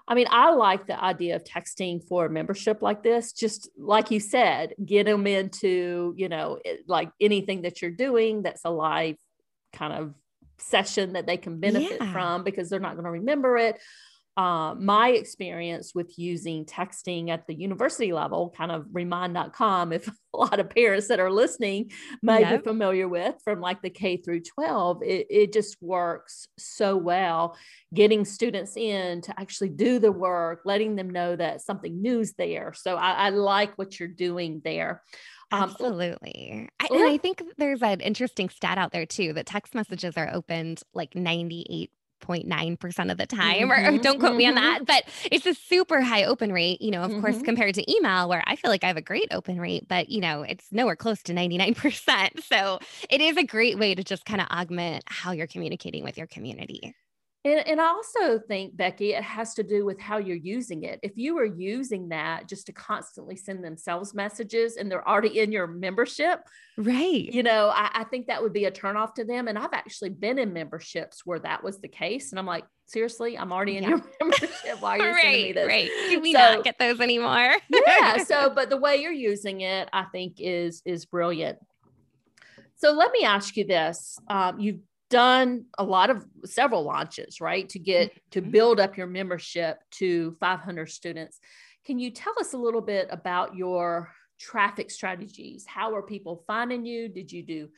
I 0.07 0.15
mean, 0.15 0.27
I 0.29 0.51
like 0.51 0.87
the 0.87 1.01
idea 1.01 1.35
of 1.35 1.43
texting 1.43 2.01
for 2.07 2.25
a 2.25 2.29
membership 2.29 2.81
like 2.81 3.03
this. 3.03 3.33
Just 3.33 3.69
like 3.77 4.09
you 4.09 4.19
said, 4.19 4.73
get 4.83 5.05
them 5.05 5.27
into, 5.27 6.13
you 6.17 6.29
know, 6.29 6.59
eh, 6.63 6.77
like 6.87 7.11
anything 7.19 7.63
that 7.63 7.81
you're 7.81 7.91
doing 7.91 8.41
that's 8.41 8.63
a 8.63 8.69
live 8.69 9.17
kind 9.73 9.93
of 9.93 10.13
session 10.59 11.13
that 11.13 11.27
they 11.27 11.37
can 11.37 11.59
benefit 11.59 11.97
yeah. 11.99 12.11
from 12.11 12.43
because 12.43 12.69
they're 12.69 12.79
not 12.79 12.93
going 12.93 13.05
to 13.05 13.11
remember 13.11 13.57
it 13.57 13.79
uh, 14.37 14.75
my 14.75 15.09
experience 15.09 15.95
with 15.95 16.13
using 16.19 16.63
texting 16.63 17.29
at 17.29 17.47
the 17.47 17.55
university 17.55 18.13
level, 18.13 18.53
kind 18.55 18.71
of 18.71 18.85
remind.com, 18.91 19.91
if 19.91 20.07
a 20.33 20.37
lot 20.37 20.59
of 20.59 20.69
parents 20.69 21.07
that 21.07 21.19
are 21.19 21.31
listening 21.31 21.89
may 22.21 22.43
be 22.55 22.61
familiar 22.63 23.07
with 23.07 23.33
from 23.43 23.59
like 23.59 23.81
the 23.81 23.89
K 23.89 24.17
through 24.17 24.41
12, 24.41 25.01
it, 25.01 25.27
it 25.31 25.53
just 25.53 25.81
works 25.81 26.49
so 26.59 26.95
well 26.95 27.57
getting 27.95 28.25
students 28.25 28.77
in 28.77 29.21
to 29.21 29.39
actually 29.39 29.69
do 29.69 29.97
the 29.97 30.11
work, 30.11 30.61
letting 30.65 30.95
them 30.95 31.09
know 31.09 31.35
that 31.35 31.61
something 31.61 31.99
new's 31.99 32.33
there. 32.33 32.73
So 32.75 32.95
I, 32.95 33.13
I 33.13 33.29
like 33.29 33.75
what 33.75 33.99
you're 33.99 34.07
doing 34.07 34.61
there. 34.63 35.01
Um, 35.51 35.63
Absolutely. 35.63 36.69
I, 36.79 36.87
and 36.91 37.09
I 37.09 37.17
think 37.17 37.41
there's 37.57 37.81
an 37.81 38.01
interesting 38.01 38.49
stat 38.49 38.77
out 38.77 38.91
there 38.91 39.05
too 39.05 39.33
that 39.33 39.45
text 39.45 39.73
messages 39.73 40.15
are 40.17 40.29
opened 40.31 40.83
like 40.93 41.15
98 41.15 41.89
0.9% 42.21 43.11
of 43.11 43.17
the 43.17 43.25
time, 43.25 43.69
mm-hmm, 43.69 43.95
or, 43.95 43.97
don't 43.99 44.19
quote 44.19 44.31
mm-hmm. 44.31 44.37
me 44.37 44.45
on 44.47 44.55
mm-hmm. 44.55 44.63
that, 44.63 44.85
but 44.85 45.03
it's 45.31 45.45
a 45.45 45.53
super 45.53 46.01
high 46.01 46.23
open 46.23 46.51
rate, 46.51 46.81
you 46.81 46.91
know, 46.91 47.03
of 47.03 47.11
mm-hmm. 47.11 47.21
course, 47.21 47.41
compared 47.41 47.75
to 47.75 47.91
email, 47.91 48.29
where 48.29 48.43
I 48.45 48.55
feel 48.55 48.71
like 48.71 48.83
I 48.83 48.87
have 48.87 48.97
a 48.97 49.01
great 49.01 49.27
open 49.31 49.59
rate, 49.59 49.87
but, 49.87 50.09
you 50.09 50.21
know, 50.21 50.41
it's 50.41 50.65
nowhere 50.71 50.95
close 50.95 51.21
to 51.23 51.33
99%. 51.33 52.27
So 52.47 52.79
it 53.09 53.19
is 53.19 53.35
a 53.35 53.43
great 53.43 53.77
way 53.77 53.93
to 53.93 54.03
just 54.03 54.25
kind 54.25 54.39
of 54.39 54.47
augment 54.47 55.03
how 55.07 55.31
you're 55.31 55.47
communicating 55.47 56.03
with 56.03 56.17
your 56.17 56.27
community. 56.27 56.95
And, 57.47 57.65
and 57.65 57.81
I 57.81 57.87
also 57.87 58.39
think, 58.39 58.75
Becky, 58.75 59.13
it 59.13 59.23
has 59.23 59.53
to 59.53 59.63
do 59.63 59.85
with 59.85 59.99
how 59.99 60.17
you're 60.17 60.35
using 60.35 60.83
it. 60.83 60.99
If 61.01 61.17
you 61.17 61.37
are 61.37 61.45
using 61.45 62.09
that 62.09 62.49
just 62.49 62.65
to 62.65 62.73
constantly 62.73 63.37
send 63.37 63.63
themselves 63.63 64.13
messages 64.13 64.75
and 64.75 64.91
they're 64.91 65.07
already 65.07 65.39
in 65.39 65.53
your 65.53 65.65
membership, 65.65 66.41
right? 66.75 67.31
You 67.31 67.43
know, 67.43 67.71
I, 67.73 67.89
I 67.93 68.03
think 68.03 68.27
that 68.27 68.43
would 68.43 68.51
be 68.51 68.65
a 68.65 68.71
turnoff 68.71 69.13
to 69.15 69.23
them. 69.23 69.47
And 69.47 69.57
I've 69.57 69.73
actually 69.73 70.09
been 70.09 70.39
in 70.39 70.51
memberships 70.51 71.25
where 71.25 71.39
that 71.39 71.63
was 71.63 71.79
the 71.79 71.87
case. 71.87 72.31
And 72.31 72.39
I'm 72.39 72.45
like, 72.45 72.65
seriously, 72.85 73.37
I'm 73.37 73.53
already 73.53 73.77
in 73.77 73.83
yeah. 73.83 73.89
your 73.89 74.01
membership. 74.19 74.81
Why 74.81 74.97
are 74.97 75.07
you 75.07 75.13
right, 75.13 75.21
sending 75.21 75.43
me 75.43 75.51
this? 75.53 75.67
Right. 75.67 75.89
Can 76.09 76.21
we 76.21 76.33
so, 76.33 76.39
not 76.39 76.63
get 76.65 76.79
those 76.79 76.99
anymore? 76.99 77.55
yeah. 77.69 78.23
So, 78.25 78.51
but 78.53 78.69
the 78.69 78.77
way 78.77 78.97
you're 78.97 79.11
using 79.13 79.61
it, 79.61 79.87
I 79.93 80.03
think 80.11 80.35
is 80.39 80.81
is 80.85 81.05
brilliant. 81.05 81.59
So 82.75 82.91
let 82.91 83.11
me 83.13 83.23
ask 83.23 83.55
you 83.55 83.65
this. 83.65 84.19
Um, 84.27 84.59
you've 84.59 84.79
done 85.09 85.65
a 85.77 85.83
lot 85.83 86.09
of 86.09 86.25
several 86.45 86.83
launches, 86.83 87.39
right? 87.39 87.67
To 87.69 87.79
get 87.79 88.09
mm-hmm. 88.09 88.19
to 88.31 88.41
build 88.41 88.79
up 88.79 88.97
your 88.97 89.07
membership 89.07 89.79
to 89.91 90.31
500 90.39 90.87
students. 90.87 91.39
Can 91.85 91.99
you 91.99 92.11
tell 92.11 92.33
us 92.39 92.53
a 92.53 92.57
little 92.57 92.81
bit 92.81 93.07
about 93.11 93.55
your 93.55 94.11
traffic 94.39 94.91
strategies? 94.91 95.65
How 95.65 95.95
are 95.95 96.01
people 96.01 96.43
finding 96.45 96.85
you? 96.85 97.07
Did 97.07 97.31
you 97.31 97.43
do 97.43 97.69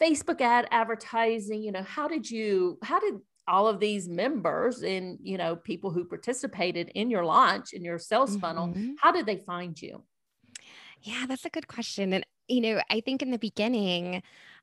Facebook 0.00 0.40
ad 0.40 0.66
advertising, 0.70 1.62
you 1.62 1.72
know, 1.72 1.82
how 1.82 2.08
did 2.08 2.28
you, 2.28 2.78
how 2.82 2.98
did 2.98 3.14
all 3.46 3.68
of 3.68 3.78
these 3.78 4.08
members 4.08 4.82
and, 4.82 5.18
you 5.22 5.38
know, 5.38 5.54
people 5.54 5.90
who 5.90 6.04
participated 6.04 6.90
in 6.94 7.10
your 7.10 7.24
launch, 7.24 7.72
in 7.72 7.84
your 7.84 7.98
sales 7.98 8.32
mm-hmm. 8.32 8.40
funnel, 8.40 8.74
how 9.00 9.12
did 9.12 9.26
they 9.26 9.36
find 9.36 9.80
you? 9.80 10.02
Yeah, 11.02 11.26
that's 11.28 11.44
a 11.44 11.50
good 11.50 11.68
question. 11.68 12.12
And, 12.12 12.26
you 12.48 12.60
know, 12.60 12.80
I 12.90 13.00
think 13.00 13.22
in 13.22 13.30
the 13.30 13.38
beginning, 13.38 14.22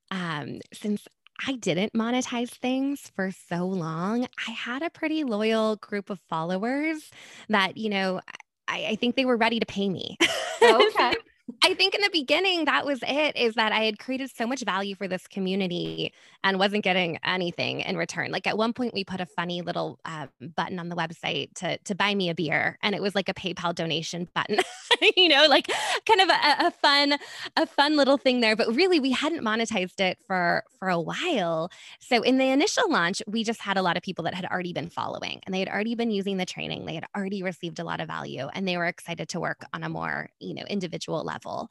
um, 0.09 0.59
since 0.73 1.07
I 1.47 1.53
didn't 1.53 1.93
monetize 1.93 2.49
things 2.49 3.11
for 3.15 3.31
so 3.49 3.65
long, 3.65 4.27
I 4.47 4.51
had 4.51 4.83
a 4.83 4.89
pretty 4.89 5.23
loyal 5.23 5.75
group 5.77 6.09
of 6.09 6.19
followers 6.29 7.09
that, 7.49 7.77
you 7.77 7.89
know, 7.89 8.21
I, 8.67 8.85
I 8.89 8.95
think 8.95 9.15
they 9.15 9.25
were 9.25 9.37
ready 9.37 9.59
to 9.59 9.65
pay 9.65 9.89
me. 9.89 10.17
Okay. 10.63 11.15
I 11.63 11.73
think 11.73 11.95
in 11.95 12.01
the 12.01 12.09
beginning, 12.11 12.65
that 12.65 12.85
was 12.85 12.99
it 13.01 13.35
is 13.35 13.55
that 13.55 13.71
I 13.71 13.83
had 13.83 13.99
created 13.99 14.31
so 14.35 14.45
much 14.47 14.63
value 14.63 14.95
for 14.95 15.07
this 15.07 15.27
community 15.27 16.13
and 16.43 16.59
wasn't 16.59 16.83
getting 16.83 17.17
anything 17.23 17.81
in 17.81 17.97
return. 17.97 18.31
Like 18.31 18.47
at 18.47 18.57
one 18.57 18.73
point, 18.73 18.93
we 18.93 19.03
put 19.03 19.21
a 19.21 19.25
funny 19.25 19.61
little 19.61 19.99
uh, 20.05 20.27
button 20.55 20.79
on 20.79 20.89
the 20.89 20.95
website 20.95 21.53
to, 21.55 21.77
to 21.79 21.95
buy 21.95 22.15
me 22.15 22.29
a 22.29 22.35
beer, 22.35 22.77
and 22.81 22.95
it 22.95 23.01
was 23.01 23.15
like 23.15 23.29
a 23.29 23.33
PayPal 23.33 23.73
donation 23.73 24.27
button, 24.33 24.59
you 25.17 25.29
know, 25.29 25.47
like 25.47 25.67
kind 26.05 26.21
of 26.21 26.29
a, 26.29 26.67
a 26.67 26.71
fun, 26.71 27.17
a 27.57 27.65
fun 27.65 27.95
little 27.95 28.17
thing 28.17 28.41
there. 28.41 28.55
But 28.55 28.73
really, 28.75 28.99
we 28.99 29.11
hadn't 29.11 29.43
monetized 29.43 29.99
it 29.99 30.17
for, 30.25 30.63
for 30.79 30.89
a 30.89 30.99
while. 30.99 31.71
So 31.99 32.21
in 32.21 32.37
the 32.37 32.45
initial 32.45 32.89
launch, 32.89 33.21
we 33.27 33.43
just 33.43 33.61
had 33.61 33.77
a 33.77 33.81
lot 33.81 33.97
of 33.97 34.03
people 34.03 34.23
that 34.23 34.33
had 34.33 34.45
already 34.45 34.73
been 34.73 34.89
following 34.89 35.41
and 35.45 35.53
they 35.53 35.59
had 35.59 35.69
already 35.69 35.95
been 35.95 36.11
using 36.11 36.37
the 36.37 36.45
training. 36.45 36.85
They 36.85 36.95
had 36.95 37.05
already 37.15 37.43
received 37.43 37.79
a 37.79 37.83
lot 37.83 37.99
of 37.99 38.07
value 38.07 38.47
and 38.53 38.67
they 38.67 38.77
were 38.77 38.85
excited 38.85 39.29
to 39.29 39.39
work 39.39 39.63
on 39.73 39.83
a 39.83 39.89
more, 39.89 40.29
you 40.39 40.53
know, 40.53 40.63
individual 40.69 41.23
level 41.23 41.40
level. 41.45 41.69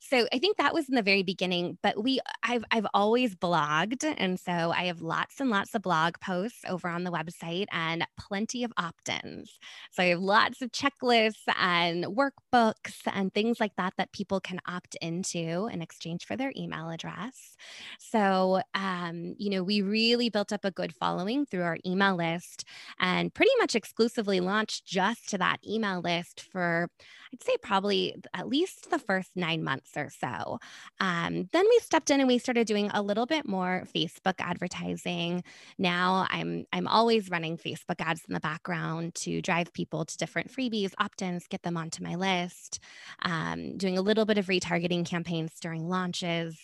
So 0.00 0.26
I 0.32 0.38
think 0.38 0.56
that 0.56 0.74
was 0.74 0.88
in 0.88 0.94
the 0.94 1.02
very 1.02 1.22
beginning, 1.22 1.78
but 1.82 2.02
we 2.02 2.20
I've 2.42 2.64
I've 2.70 2.86
always 2.94 3.34
blogged 3.34 4.04
and 4.16 4.38
so 4.38 4.52
I 4.52 4.84
have 4.84 5.00
lots 5.00 5.40
and 5.40 5.50
lots 5.50 5.74
of 5.74 5.82
blog 5.82 6.18
posts 6.20 6.60
over 6.68 6.88
on 6.88 7.04
the 7.04 7.10
website 7.12 7.66
and 7.72 8.06
plenty 8.18 8.64
of 8.64 8.72
opt-ins. 8.76 9.58
So 9.90 10.02
I 10.02 10.06
have 10.06 10.20
lots 10.20 10.62
of 10.62 10.70
checklists 10.72 11.42
and 11.56 12.04
workbooks 12.04 13.00
and 13.06 13.32
things 13.32 13.60
like 13.60 13.72
that 13.76 13.94
that 13.96 14.12
people 14.12 14.40
can 14.40 14.60
opt 14.66 14.96
into 15.00 15.68
in 15.72 15.82
exchange 15.82 16.24
for 16.26 16.36
their 16.36 16.52
email 16.56 16.90
address. 16.90 17.56
So 17.98 18.60
um, 18.74 19.34
you 19.38 19.50
know, 19.50 19.62
we 19.62 19.82
really 19.82 20.28
built 20.30 20.52
up 20.52 20.64
a 20.64 20.70
good 20.70 20.94
following 20.94 21.46
through 21.46 21.62
our 21.62 21.78
email 21.86 22.16
list 22.16 22.64
and 22.98 23.32
pretty 23.34 23.52
much 23.58 23.74
exclusively 23.74 24.40
launched 24.40 24.86
just 24.86 25.28
to 25.30 25.38
that 25.38 25.58
email 25.66 26.00
list 26.00 26.40
for 26.40 26.88
I'd 27.32 27.42
say 27.42 27.56
probably 27.62 28.14
at 28.32 28.48
least 28.48 28.90
the 28.90 28.98
first 28.98 29.30
nine 29.34 29.62
months 29.64 29.83
or 29.96 30.10
so. 30.10 30.58
Um, 31.00 31.48
then 31.52 31.64
we 31.68 31.78
stepped 31.80 32.10
in 32.10 32.20
and 32.20 32.28
we 32.28 32.38
started 32.38 32.66
doing 32.66 32.90
a 32.92 33.02
little 33.02 33.26
bit 33.26 33.46
more 33.46 33.84
Facebook 33.94 34.34
advertising. 34.38 35.44
Now 35.78 36.26
I'm 36.30 36.66
I'm 36.72 36.86
always 36.88 37.30
running 37.30 37.56
Facebook 37.56 38.00
ads 38.00 38.22
in 38.28 38.34
the 38.34 38.40
background 38.40 39.14
to 39.16 39.40
drive 39.40 39.72
people 39.72 40.04
to 40.04 40.16
different 40.16 40.52
freebies, 40.52 40.92
opt-ins, 40.98 41.46
get 41.48 41.62
them 41.62 41.76
onto 41.76 42.02
my 42.02 42.14
list. 42.14 42.80
Um, 43.22 43.76
doing 43.76 43.98
a 43.98 44.02
little 44.02 44.24
bit 44.24 44.38
of 44.38 44.46
retargeting 44.46 45.06
campaigns 45.06 45.52
during 45.60 45.88
launches 45.88 46.58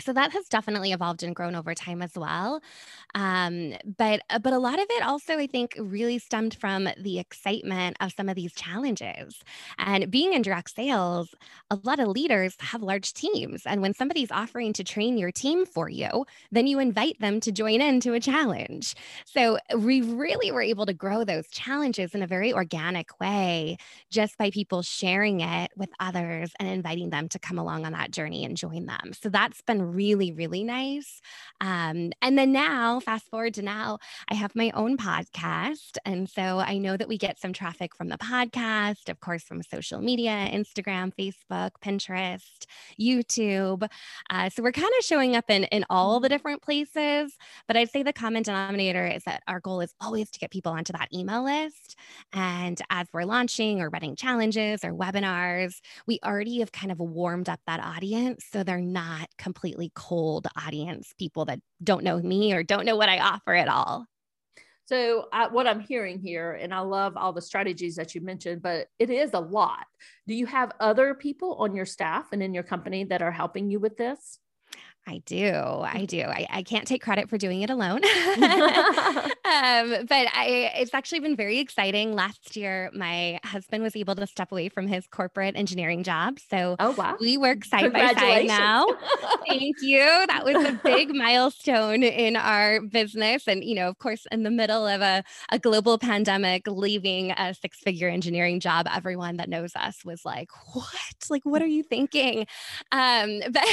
so 0.00 0.12
that 0.12 0.32
has 0.32 0.48
definitely 0.48 0.92
evolved 0.92 1.22
and 1.22 1.34
grown 1.34 1.54
over 1.54 1.74
time 1.74 2.02
as 2.02 2.14
well 2.16 2.60
um, 3.14 3.74
but 3.96 4.22
uh, 4.30 4.38
but 4.38 4.52
a 4.52 4.58
lot 4.58 4.78
of 4.78 4.86
it 4.90 5.02
also 5.02 5.38
i 5.38 5.46
think 5.46 5.74
really 5.78 6.18
stemmed 6.18 6.54
from 6.54 6.88
the 6.98 7.18
excitement 7.18 7.96
of 8.00 8.12
some 8.12 8.28
of 8.28 8.34
these 8.36 8.54
challenges. 8.54 9.42
And 9.78 10.10
being 10.10 10.32
in 10.32 10.42
direct 10.42 10.70
sales 10.74 11.34
a 11.70 11.78
lot 11.84 12.00
of 12.00 12.08
leaders 12.08 12.56
have 12.60 12.82
large 12.82 13.12
teams 13.12 13.66
and 13.66 13.82
when 13.82 13.94
somebody's 13.94 14.30
offering 14.30 14.72
to 14.74 14.84
train 14.84 15.18
your 15.18 15.30
team 15.32 15.66
for 15.66 15.88
you 15.88 16.24
then 16.50 16.66
you 16.66 16.78
invite 16.78 17.18
them 17.20 17.40
to 17.40 17.52
join 17.52 17.80
in 17.80 18.00
to 18.00 18.14
a 18.14 18.20
challenge. 18.20 18.94
So 19.24 19.58
we 19.76 20.00
really 20.00 20.50
were 20.52 20.62
able 20.62 20.86
to 20.86 20.92
grow 20.94 21.24
those 21.24 21.48
challenges 21.48 22.14
in 22.14 22.22
a 22.22 22.26
very 22.26 22.52
organic 22.52 23.18
way 23.20 23.76
just 24.10 24.38
by 24.38 24.50
people 24.50 24.82
sharing 24.82 25.40
it 25.40 25.70
with 25.76 25.90
others 26.00 26.52
and 26.58 26.68
inviting 26.68 27.10
them 27.10 27.28
to 27.30 27.38
come 27.38 27.58
along 27.58 27.86
on 27.86 27.92
that 27.92 28.10
journey 28.10 28.44
and 28.44 28.56
join 28.56 28.86
them. 28.86 29.12
So 29.12 29.28
that's 29.28 29.60
been 29.62 29.87
really, 29.94 30.32
really 30.32 30.64
nice. 30.64 31.20
Um, 31.60 32.12
and 32.22 32.38
then 32.38 32.52
now, 32.52 33.00
fast 33.00 33.28
forward 33.28 33.54
to 33.54 33.62
now, 33.62 33.98
I 34.30 34.34
have 34.34 34.54
my 34.54 34.70
own 34.74 34.96
podcast. 34.96 35.96
And 36.04 36.28
so 36.28 36.58
I 36.58 36.78
know 36.78 36.96
that 36.96 37.08
we 37.08 37.18
get 37.18 37.40
some 37.40 37.52
traffic 37.52 37.94
from 37.96 38.08
the 38.08 38.18
podcast, 38.18 39.08
of 39.08 39.20
course, 39.20 39.44
from 39.44 39.62
social 39.62 40.00
media 40.00 40.48
Instagram, 40.52 41.12
Facebook, 41.18 41.70
Pinterest, 41.84 42.66
YouTube. 43.00 43.88
Uh, 44.30 44.48
so 44.50 44.62
we're 44.62 44.72
kind 44.72 44.92
of 44.98 45.04
showing 45.04 45.36
up 45.36 45.50
in, 45.50 45.64
in 45.64 45.84
all 45.90 46.20
the 46.20 46.28
mm-hmm. 46.28 46.34
different 46.34 46.62
places. 46.62 47.34
But 47.66 47.76
I'd 47.76 47.90
say 47.90 48.02
the 48.02 48.12
common 48.12 48.42
denominator 48.42 49.06
is 49.06 49.24
that 49.24 49.42
our 49.48 49.60
goal 49.60 49.80
is 49.80 49.94
always 50.00 50.30
to 50.30 50.38
get 50.38 50.50
people 50.50 50.72
onto 50.72 50.92
that 50.92 51.08
email 51.12 51.44
list. 51.44 51.96
And 52.32 52.80
as 52.90 53.06
we're 53.12 53.24
launching 53.24 53.80
or 53.80 53.88
running 53.88 54.16
challenges 54.16 54.84
or 54.84 54.92
webinars, 54.92 55.80
we 56.06 56.18
already 56.24 56.60
have 56.60 56.72
kind 56.72 56.92
of 56.92 56.98
warmed 56.98 57.48
up 57.48 57.60
that 57.66 57.80
audience. 57.80 58.44
So 58.50 58.62
they're 58.62 58.80
not 58.80 59.28
completely 59.38 59.77
completely 59.78 59.92
cold 59.94 60.46
audience, 60.56 61.12
people 61.18 61.44
that 61.46 61.60
don't 61.82 62.04
know 62.04 62.18
me 62.18 62.52
or 62.52 62.62
don't 62.62 62.84
know 62.84 62.96
what 62.96 63.08
I 63.08 63.18
offer 63.18 63.54
at 63.54 63.68
all. 63.68 64.06
So, 64.86 65.26
I, 65.32 65.48
what 65.48 65.66
I'm 65.66 65.80
hearing 65.80 66.18
here, 66.18 66.52
and 66.52 66.72
I 66.72 66.80
love 66.80 67.16
all 67.16 67.34
the 67.34 67.42
strategies 67.42 67.96
that 67.96 68.14
you 68.14 68.22
mentioned, 68.22 68.62
but 68.62 68.86
it 68.98 69.10
is 69.10 69.30
a 69.34 69.40
lot. 69.40 69.84
Do 70.26 70.34
you 70.34 70.46
have 70.46 70.72
other 70.80 71.14
people 71.14 71.56
on 71.56 71.76
your 71.76 71.84
staff 71.84 72.28
and 72.32 72.42
in 72.42 72.54
your 72.54 72.62
company 72.62 73.04
that 73.04 73.20
are 73.20 73.30
helping 73.30 73.70
you 73.70 73.80
with 73.80 73.98
this? 73.98 74.38
I 75.08 75.22
do. 75.24 75.54
I 75.54 76.04
do. 76.04 76.20
I, 76.20 76.46
I 76.50 76.62
can't 76.62 76.86
take 76.86 77.02
credit 77.02 77.30
for 77.30 77.38
doing 77.38 77.62
it 77.62 77.70
alone. 77.70 78.02
um, 78.04 80.04
but 80.06 80.28
I, 80.34 80.70
it's 80.76 80.92
actually 80.92 81.20
been 81.20 81.34
very 81.34 81.60
exciting. 81.60 82.12
Last 82.12 82.56
year, 82.56 82.90
my 82.92 83.40
husband 83.42 83.82
was 83.82 83.96
able 83.96 84.14
to 84.16 84.26
step 84.26 84.52
away 84.52 84.68
from 84.68 84.86
his 84.86 85.06
corporate 85.06 85.56
engineering 85.56 86.02
job. 86.02 86.38
So 86.50 86.76
oh, 86.78 86.90
wow. 86.90 87.16
we 87.18 87.38
work 87.38 87.64
side 87.64 87.90
by 87.90 88.12
side 88.12 88.48
now. 88.48 88.84
Thank 89.48 89.76
you. 89.80 90.04
That 90.28 90.44
was 90.44 90.62
a 90.62 90.78
big 90.84 91.14
milestone 91.14 92.02
in 92.02 92.36
our 92.36 92.82
business. 92.82 93.48
And, 93.48 93.64
you 93.64 93.76
know, 93.76 93.88
of 93.88 93.98
course, 93.98 94.26
in 94.30 94.42
the 94.42 94.50
middle 94.50 94.86
of 94.86 95.00
a, 95.00 95.24
a 95.50 95.58
global 95.58 95.96
pandemic, 95.96 96.66
leaving 96.66 97.30
a 97.30 97.54
six 97.54 97.78
figure 97.78 98.10
engineering 98.10 98.60
job, 98.60 98.86
everyone 98.94 99.38
that 99.38 99.48
knows 99.48 99.72
us 99.74 100.04
was 100.04 100.26
like, 100.26 100.50
what? 100.74 100.84
Like, 101.30 101.46
what 101.46 101.62
are 101.62 101.66
you 101.66 101.82
thinking? 101.82 102.46
Um, 102.92 103.40
but 103.50 103.64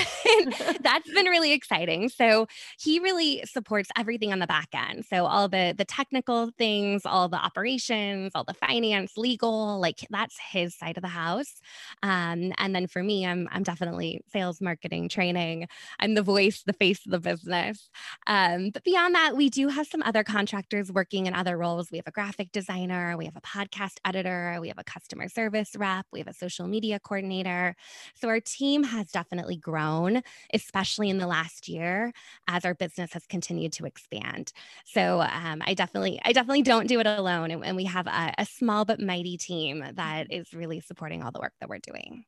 that's 0.81 1.11
been 1.11 1.24
been 1.25 1.31
really 1.31 1.51
exciting. 1.51 2.09
So 2.09 2.47
he 2.79 2.99
really 2.99 3.43
supports 3.45 3.89
everything 3.97 4.31
on 4.31 4.39
the 4.39 4.47
back 4.47 4.69
end. 4.73 5.05
So 5.05 5.25
all 5.25 5.47
the 5.49 5.73
the 5.77 5.85
technical 5.85 6.51
things, 6.57 7.05
all 7.05 7.27
the 7.27 7.37
operations, 7.37 8.31
all 8.35 8.43
the 8.43 8.53
finance, 8.53 9.13
legal, 9.17 9.79
like 9.79 10.05
that's 10.09 10.37
his 10.51 10.75
side 10.75 10.97
of 10.97 11.01
the 11.01 11.09
house. 11.09 11.61
Um, 12.03 12.53
and 12.57 12.75
then 12.75 12.87
for 12.87 13.03
me, 13.03 13.25
I'm 13.25 13.47
I'm 13.51 13.63
definitely 13.63 14.21
sales, 14.31 14.61
marketing, 14.61 15.09
training. 15.09 15.67
I'm 15.99 16.13
the 16.13 16.21
voice, 16.21 16.63
the 16.65 16.73
face 16.73 17.05
of 17.05 17.11
the 17.11 17.19
business. 17.19 17.89
Um, 18.27 18.69
but 18.71 18.83
beyond 18.83 19.15
that, 19.15 19.35
we 19.35 19.49
do 19.49 19.67
have 19.69 19.87
some 19.87 20.03
other 20.03 20.23
contractors 20.23 20.91
working 20.91 21.25
in 21.25 21.33
other 21.33 21.57
roles. 21.57 21.91
We 21.91 21.97
have 21.97 22.07
a 22.07 22.11
graphic 22.11 22.51
designer, 22.51 23.17
we 23.17 23.25
have 23.25 23.35
a 23.35 23.41
podcast 23.41 23.97
editor, 24.05 24.57
we 24.61 24.67
have 24.67 24.77
a 24.77 24.83
customer 24.83 25.27
service 25.27 25.71
rep, 25.77 26.05
we 26.11 26.19
have 26.19 26.27
a 26.27 26.33
social 26.33 26.67
media 26.67 26.99
coordinator. 26.99 27.75
So 28.15 28.27
our 28.27 28.39
team 28.39 28.83
has 28.83 29.07
definitely 29.11 29.57
grown, 29.57 30.21
especially 30.53 31.09
in 31.09 31.14
in 31.15 31.21
the 31.21 31.27
last 31.27 31.67
year 31.67 32.11
as 32.47 32.65
our 32.65 32.75
business 32.75 33.13
has 33.13 33.25
continued 33.25 33.71
to 33.73 33.85
expand. 33.85 34.51
So 34.85 35.21
um, 35.21 35.61
I 35.65 35.73
definitely, 35.73 36.19
I 36.23 36.33
definitely 36.33 36.61
don't 36.61 36.87
do 36.87 36.99
it 36.99 37.07
alone. 37.07 37.51
And, 37.51 37.63
and 37.65 37.75
we 37.75 37.85
have 37.85 38.07
a, 38.07 38.33
a 38.37 38.45
small 38.45 38.85
but 38.85 38.99
mighty 38.99 39.37
team 39.37 39.83
that 39.93 40.27
is 40.29 40.53
really 40.53 40.81
supporting 40.81 41.23
all 41.23 41.31
the 41.31 41.39
work 41.39 41.53
that 41.59 41.69
we're 41.69 41.79
doing. 41.79 42.25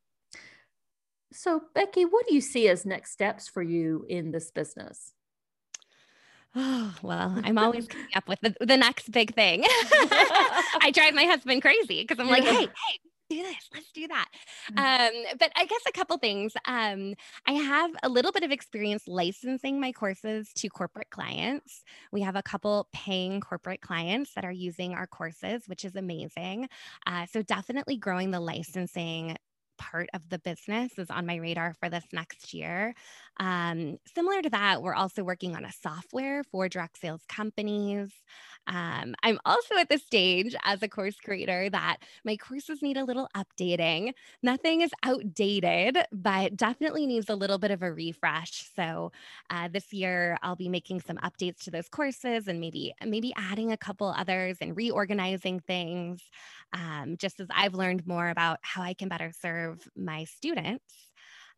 So, 1.33 1.61
Becky, 1.75 2.05
what 2.05 2.25
do 2.27 2.33
you 2.33 2.41
see 2.41 2.69
as 2.69 2.85
next 2.85 3.11
steps 3.11 3.49
for 3.49 3.61
you 3.61 4.05
in 4.07 4.31
this 4.31 4.49
business? 4.49 5.11
Oh, 6.55 6.95
well, 7.01 7.39
I'm 7.43 7.57
always 7.57 7.87
coming 7.87 8.07
up 8.15 8.27
with 8.27 8.39
the, 8.41 8.55
the 8.61 8.77
next 8.77 9.11
big 9.11 9.35
thing. 9.35 9.63
I 9.67 10.91
drive 10.93 11.13
my 11.13 11.25
husband 11.25 11.61
crazy 11.61 12.01
because 12.03 12.19
I'm 12.19 12.29
like, 12.29 12.43
hey, 12.43 12.65
hey, 12.65 12.99
do 13.29 13.41
this 13.41 13.69
let's 13.73 13.91
do 13.91 14.07
that 14.07 14.27
mm-hmm. 14.71 15.17
um, 15.17 15.37
but 15.39 15.51
i 15.55 15.65
guess 15.65 15.81
a 15.87 15.91
couple 15.91 16.17
things 16.17 16.53
um, 16.65 17.13
i 17.45 17.53
have 17.53 17.91
a 18.03 18.09
little 18.09 18.31
bit 18.31 18.43
of 18.43 18.51
experience 18.51 19.03
licensing 19.07 19.79
my 19.79 19.91
courses 19.91 20.51
to 20.53 20.69
corporate 20.69 21.09
clients 21.09 21.83
we 22.11 22.21
have 22.21 22.35
a 22.35 22.43
couple 22.43 22.87
paying 22.93 23.39
corporate 23.41 23.81
clients 23.81 24.33
that 24.33 24.45
are 24.45 24.51
using 24.51 24.93
our 24.93 25.07
courses 25.07 25.63
which 25.67 25.85
is 25.85 25.95
amazing 25.95 26.67
uh, 27.05 27.25
so 27.25 27.41
definitely 27.41 27.97
growing 27.97 28.31
the 28.31 28.39
licensing 28.39 29.35
part 29.77 30.09
of 30.13 30.27
the 30.29 30.39
business 30.39 30.91
is 30.97 31.09
on 31.09 31.25
my 31.25 31.35
radar 31.35 31.73
for 31.79 31.89
this 31.89 32.03
next 32.11 32.53
year. 32.53 32.93
Um, 33.39 33.97
similar 34.15 34.41
to 34.41 34.49
that, 34.49 34.81
we're 34.81 34.95
also 34.95 35.23
working 35.23 35.55
on 35.55 35.63
a 35.63 35.71
software 35.71 36.43
for 36.43 36.67
direct 36.67 36.99
sales 36.99 37.21
companies. 37.29 38.11
Um, 38.65 39.15
I'm 39.23 39.39
also 39.45 39.75
at 39.77 39.89
the 39.89 39.97
stage 39.97 40.55
as 40.63 40.81
a 40.83 40.89
course 40.89 41.15
creator 41.23 41.69
that 41.69 41.97
my 42.25 42.35
courses 42.35 42.81
need 42.81 42.97
a 42.97 43.05
little 43.05 43.29
updating. 43.35 44.13
Nothing 44.43 44.81
is 44.81 44.91
outdated, 45.03 45.99
but 46.11 46.57
definitely 46.57 47.05
needs 47.05 47.29
a 47.29 47.35
little 47.35 47.59
bit 47.59 47.71
of 47.71 47.81
a 47.83 47.93
refresh. 47.93 48.69
So 48.75 49.11
uh, 49.49 49.69
this 49.71 49.93
year, 49.93 50.37
I'll 50.41 50.55
be 50.55 50.67
making 50.69 51.01
some 51.01 51.17
updates 51.17 51.63
to 51.65 51.71
those 51.71 51.87
courses 51.89 52.47
and 52.47 52.59
maybe 52.59 52.93
maybe 53.05 53.33
adding 53.37 53.71
a 53.71 53.77
couple 53.77 54.07
others 54.17 54.57
and 54.61 54.75
reorganizing 54.75 55.59
things. 55.61 56.21
Um, 56.73 57.15
just 57.17 57.39
as 57.39 57.47
I've 57.55 57.73
learned 57.75 58.05
more 58.05 58.29
about 58.29 58.59
how 58.63 58.81
I 58.81 58.93
can 58.93 59.07
better 59.09 59.31
serve 59.31 59.87
my 59.95 60.25
students. 60.25 61.06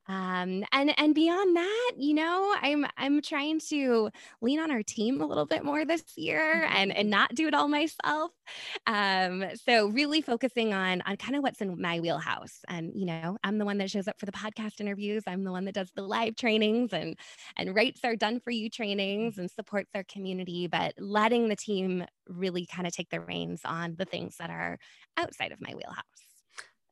Um, 0.09 0.65
and 0.71 0.91
and 0.99 1.13
beyond 1.13 1.55
that, 1.55 1.91
you 1.97 2.15
know, 2.15 2.55
I'm 2.59 2.85
I'm 2.97 3.21
trying 3.21 3.59
to 3.69 4.09
lean 4.41 4.59
on 4.59 4.71
our 4.71 4.81
team 4.81 5.21
a 5.21 5.25
little 5.27 5.45
bit 5.45 5.63
more 5.63 5.85
this 5.85 6.03
year 6.17 6.65
and 6.65 6.91
and 6.91 7.11
not 7.11 7.35
do 7.35 7.47
it 7.47 7.53
all 7.53 7.67
myself. 7.67 8.31
Um, 8.87 9.45
so 9.55 9.87
really 9.89 10.21
focusing 10.21 10.73
on 10.73 11.01
on 11.03 11.17
kind 11.17 11.35
of 11.35 11.43
what's 11.43 11.61
in 11.61 11.79
my 11.79 11.99
wheelhouse. 11.99 12.61
And 12.67 12.91
you 12.95 13.05
know, 13.05 13.37
I'm 13.43 13.59
the 13.59 13.65
one 13.65 13.77
that 13.77 13.91
shows 13.91 14.07
up 14.07 14.19
for 14.19 14.25
the 14.25 14.31
podcast 14.31 14.81
interviews. 14.81 15.23
I'm 15.27 15.43
the 15.43 15.51
one 15.51 15.65
that 15.65 15.75
does 15.75 15.91
the 15.95 16.01
live 16.01 16.35
trainings 16.35 16.91
and 16.91 17.15
and 17.55 17.75
writes 17.75 18.01
our 18.03 18.15
done 18.15 18.39
for 18.39 18.49
you 18.51 18.69
trainings 18.69 19.37
and 19.37 19.49
supports 19.51 19.91
our 19.93 20.03
community. 20.03 20.65
But 20.67 20.95
letting 20.97 21.49
the 21.49 21.55
team 21.55 22.05
really 22.27 22.65
kind 22.65 22.87
of 22.87 22.93
take 22.93 23.09
the 23.09 23.21
reins 23.21 23.61
on 23.63 23.95
the 23.97 24.05
things 24.05 24.37
that 24.37 24.49
are 24.49 24.79
outside 25.17 25.51
of 25.51 25.61
my 25.61 25.73
wheelhouse. 25.75 26.28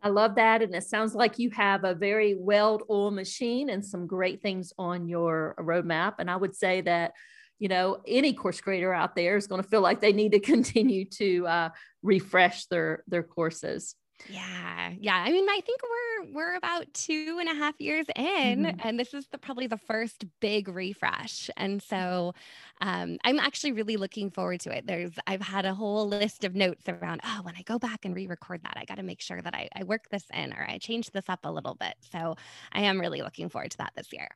I 0.07 0.09
love 0.09 0.35
that. 0.35 0.61
And 0.61 0.73
it 0.73 0.85
sounds 0.85 1.13
like 1.15 1.37
you 1.37 1.49
have 1.49 1.83
a 1.83 1.93
very 1.93 2.33
well 2.33 2.79
oiled 2.89 3.13
machine 3.13 3.69
and 3.69 3.85
some 3.85 4.07
great 4.07 4.41
things 4.41 4.71
on 4.77 5.09
your 5.09 5.53
roadmap. 5.59 6.13
And 6.19 6.31
I 6.31 6.37
would 6.37 6.55
say 6.55 6.79
that, 6.79 7.11
you 7.59 7.67
know, 7.67 7.97
any 8.07 8.31
course 8.31 8.61
creator 8.61 8.93
out 8.93 9.17
there 9.17 9.35
is 9.35 9.47
going 9.47 9.61
to 9.61 9.67
feel 9.67 9.81
like 9.81 9.99
they 9.99 10.13
need 10.13 10.31
to 10.31 10.39
continue 10.53 11.03
to 11.15 11.45
uh, 11.45 11.69
refresh 12.03 12.67
their 12.67 13.03
their 13.09 13.21
courses. 13.21 13.95
Yeah. 14.25 14.91
Yeah. 14.99 15.15
I 15.15 15.31
mean, 15.31 15.47
I 15.47 15.61
think 15.65 15.81
we're 15.83 16.33
we're 16.33 16.55
about 16.55 16.91
two 16.93 17.37
and 17.39 17.47
a 17.49 17.53
half 17.53 17.79
years 17.79 18.07
in, 18.15 18.63
mm-hmm. 18.63 18.87
and 18.87 18.99
this 18.99 19.13
is 19.13 19.27
the 19.27 19.37
probably 19.37 19.67
the 19.67 19.77
first 19.77 20.25
big 20.39 20.67
refresh. 20.67 21.49
And 21.55 21.81
so 21.81 22.33
um, 22.81 23.17
I'm 23.23 23.39
actually 23.39 23.73
really 23.73 23.95
looking 23.95 24.31
forward 24.31 24.59
to 24.61 24.75
it. 24.75 24.87
There's 24.87 25.11
I've 25.27 25.41
had 25.41 25.65
a 25.65 25.73
whole 25.73 26.07
list 26.07 26.43
of 26.43 26.55
notes 26.55 26.89
around, 26.89 27.21
oh, 27.23 27.41
when 27.43 27.55
I 27.55 27.61
go 27.61 27.79
back 27.79 28.05
and 28.05 28.15
re-record 28.15 28.63
that, 28.63 28.75
I 28.75 28.85
got 28.85 28.97
to 28.97 29.03
make 29.03 29.21
sure 29.21 29.41
that 29.41 29.53
I, 29.53 29.69
I 29.75 29.83
work 29.83 30.09
this 30.09 30.25
in 30.33 30.51
or 30.53 30.65
I 30.67 30.77
change 30.79 31.11
this 31.11 31.29
up 31.29 31.41
a 31.43 31.51
little 31.51 31.75
bit. 31.75 31.95
So 32.11 32.35
I 32.71 32.81
am 32.81 32.99
really 32.99 33.21
looking 33.21 33.49
forward 33.49 33.71
to 33.71 33.77
that 33.77 33.93
this 33.95 34.11
year. 34.11 34.29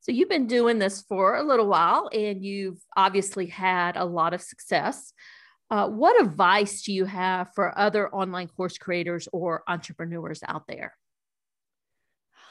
So 0.00 0.12
you've 0.12 0.28
been 0.28 0.46
doing 0.46 0.78
this 0.78 1.02
for 1.02 1.36
a 1.36 1.42
little 1.42 1.66
while 1.66 2.08
and 2.12 2.44
you've 2.44 2.80
obviously 2.96 3.46
had 3.46 3.96
a 3.96 4.04
lot 4.04 4.32
of 4.32 4.40
success. 4.40 5.12
Uh, 5.70 5.88
what 5.88 6.20
advice 6.22 6.82
do 6.82 6.92
you 6.92 7.04
have 7.04 7.52
for 7.54 7.76
other 7.78 8.08
online 8.14 8.48
course 8.48 8.78
creators 8.78 9.28
or 9.32 9.62
entrepreneurs 9.68 10.40
out 10.48 10.66
there? 10.66 10.94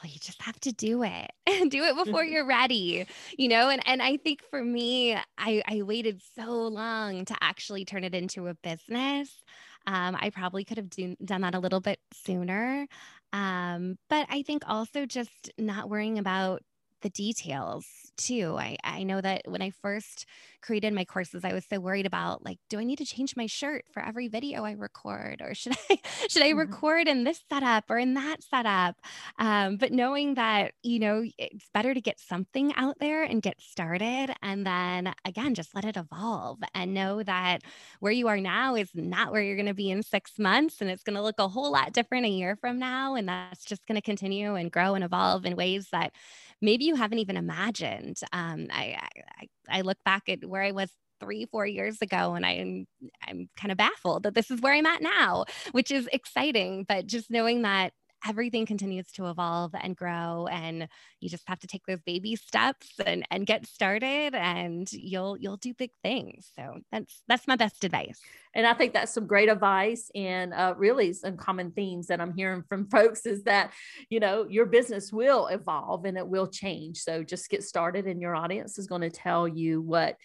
Oh, 0.02 0.06
you 0.06 0.18
just 0.20 0.40
have 0.42 0.58
to 0.60 0.72
do 0.72 1.02
it. 1.02 1.30
Do 1.70 1.82
it 1.82 1.96
before 1.96 2.24
you're 2.24 2.46
ready 2.46 3.06
you 3.36 3.48
know 3.48 3.68
and 3.68 3.82
and 3.86 4.00
i 4.02 4.16
think 4.16 4.42
for 4.42 4.62
me 4.62 5.14
i 5.38 5.62
i 5.66 5.82
waited 5.82 6.22
so 6.22 6.68
long 6.68 7.24
to 7.24 7.34
actually 7.40 7.84
turn 7.84 8.04
it 8.04 8.14
into 8.14 8.46
a 8.46 8.54
business. 8.54 9.42
Um, 9.86 10.16
i 10.20 10.30
probably 10.30 10.64
could 10.64 10.76
have 10.76 10.90
do, 10.90 11.16
done 11.24 11.40
that 11.40 11.54
a 11.54 11.58
little 11.58 11.80
bit 11.80 11.98
sooner. 12.12 12.86
Um, 13.32 13.96
but 14.08 14.26
i 14.30 14.42
think 14.42 14.62
also 14.66 15.04
just 15.06 15.50
not 15.58 15.88
worrying 15.90 16.18
about 16.18 16.62
the 17.00 17.10
details 17.10 17.86
too. 18.16 18.56
I, 18.58 18.76
I 18.82 19.04
know 19.04 19.20
that 19.20 19.42
when 19.46 19.62
I 19.62 19.70
first 19.70 20.26
created 20.60 20.92
my 20.92 21.04
courses, 21.04 21.44
I 21.44 21.52
was 21.52 21.64
so 21.64 21.78
worried 21.78 22.04
about 22.04 22.44
like, 22.44 22.58
do 22.68 22.78
I 22.78 22.84
need 22.84 22.98
to 22.98 23.06
change 23.06 23.36
my 23.36 23.46
shirt 23.46 23.84
for 23.90 24.04
every 24.04 24.28
video 24.28 24.64
I 24.64 24.72
record? 24.72 25.40
Or 25.40 25.54
should 25.54 25.76
I 25.90 26.00
should 26.28 26.42
I 26.42 26.50
mm-hmm. 26.50 26.58
record 26.58 27.08
in 27.08 27.24
this 27.24 27.42
setup 27.48 27.84
or 27.88 27.98
in 27.98 28.14
that 28.14 28.42
setup? 28.42 28.96
Um, 29.38 29.76
but 29.76 29.92
knowing 29.92 30.34
that, 30.34 30.72
you 30.82 30.98
know, 30.98 31.24
it's 31.38 31.68
better 31.72 31.94
to 31.94 32.00
get 32.00 32.18
something 32.18 32.74
out 32.74 32.98
there 32.98 33.22
and 33.22 33.40
get 33.40 33.60
started. 33.60 34.34
And 34.42 34.66
then 34.66 35.14
again, 35.24 35.54
just 35.54 35.74
let 35.74 35.84
it 35.84 35.96
evolve 35.96 36.58
and 36.74 36.92
know 36.92 37.22
that 37.22 37.62
where 38.00 38.12
you 38.12 38.28
are 38.28 38.40
now 38.40 38.74
is 38.74 38.90
not 38.94 39.32
where 39.32 39.42
you're 39.42 39.56
going 39.56 39.66
to 39.66 39.74
be 39.74 39.90
in 39.90 40.02
six 40.02 40.38
months. 40.38 40.80
And 40.80 40.90
it's 40.90 41.04
going 41.04 41.16
to 41.16 41.22
look 41.22 41.38
a 41.38 41.48
whole 41.48 41.70
lot 41.70 41.92
different 41.92 42.26
a 42.26 42.30
year 42.30 42.56
from 42.56 42.78
now. 42.78 43.14
And 43.14 43.28
that's 43.28 43.64
just 43.64 43.86
going 43.86 43.96
to 43.96 44.02
continue 44.02 44.56
and 44.56 44.72
grow 44.72 44.94
and 44.94 45.04
evolve 45.04 45.46
in 45.46 45.54
ways 45.54 45.88
that 45.92 46.12
maybe 46.60 46.84
you 46.84 46.94
haven't 46.96 47.18
even 47.18 47.36
imagined. 47.36 48.18
Um, 48.32 48.66
I, 48.70 48.98
I, 49.40 49.46
I 49.68 49.80
look 49.82 49.98
back 50.04 50.28
at 50.28 50.44
where 50.44 50.62
I 50.62 50.72
was 50.72 50.90
three, 51.20 51.46
four 51.46 51.66
years 51.66 52.00
ago, 52.00 52.34
and 52.34 52.46
I'm 52.46 52.86
I'm 53.26 53.48
kind 53.56 53.72
of 53.72 53.78
baffled 53.78 54.22
that 54.24 54.34
this 54.34 54.50
is 54.50 54.60
where 54.60 54.72
I'm 54.74 54.86
at 54.86 55.02
now, 55.02 55.44
which 55.72 55.90
is 55.90 56.08
exciting. 56.12 56.84
But 56.88 57.06
just 57.06 57.30
knowing 57.30 57.62
that 57.62 57.92
everything 58.26 58.66
continues 58.66 59.10
to 59.12 59.28
evolve 59.28 59.74
and 59.80 59.96
grow 59.96 60.48
and 60.50 60.88
you 61.20 61.28
just 61.28 61.48
have 61.48 61.58
to 61.60 61.66
take 61.66 61.86
those 61.86 62.00
baby 62.02 62.36
steps 62.36 62.90
and, 63.04 63.26
and 63.30 63.46
get 63.46 63.66
started 63.66 64.34
and 64.34 64.92
you'll 64.92 65.36
you'll 65.36 65.56
do 65.56 65.74
big 65.74 65.90
things. 66.02 66.50
So 66.56 66.80
that's 66.90 67.22
that's 67.28 67.46
my 67.46 67.56
best 67.56 67.84
advice. 67.84 68.20
And 68.54 68.66
i 68.66 68.74
think 68.74 68.92
that's 68.92 69.12
some 69.12 69.26
great 69.26 69.48
advice 69.48 70.10
and 70.14 70.52
uh, 70.52 70.74
really 70.76 71.12
some 71.12 71.36
common 71.36 71.70
themes 71.70 72.06
that 72.08 72.20
i'm 72.20 72.32
hearing 72.32 72.64
from 72.68 72.86
folks 72.90 73.26
is 73.26 73.44
that 73.44 73.72
you 74.10 74.20
know 74.20 74.46
your 74.48 74.66
business 74.66 75.12
will 75.12 75.46
evolve 75.48 76.04
and 76.04 76.16
it 76.16 76.26
will 76.26 76.48
change. 76.48 76.98
So 76.98 77.22
just 77.22 77.50
get 77.50 77.62
started 77.62 78.06
and 78.06 78.20
your 78.20 78.34
audience 78.34 78.78
is 78.78 78.86
going 78.86 79.02
to 79.02 79.10
tell 79.10 79.46
you 79.46 79.80
what 79.80 80.16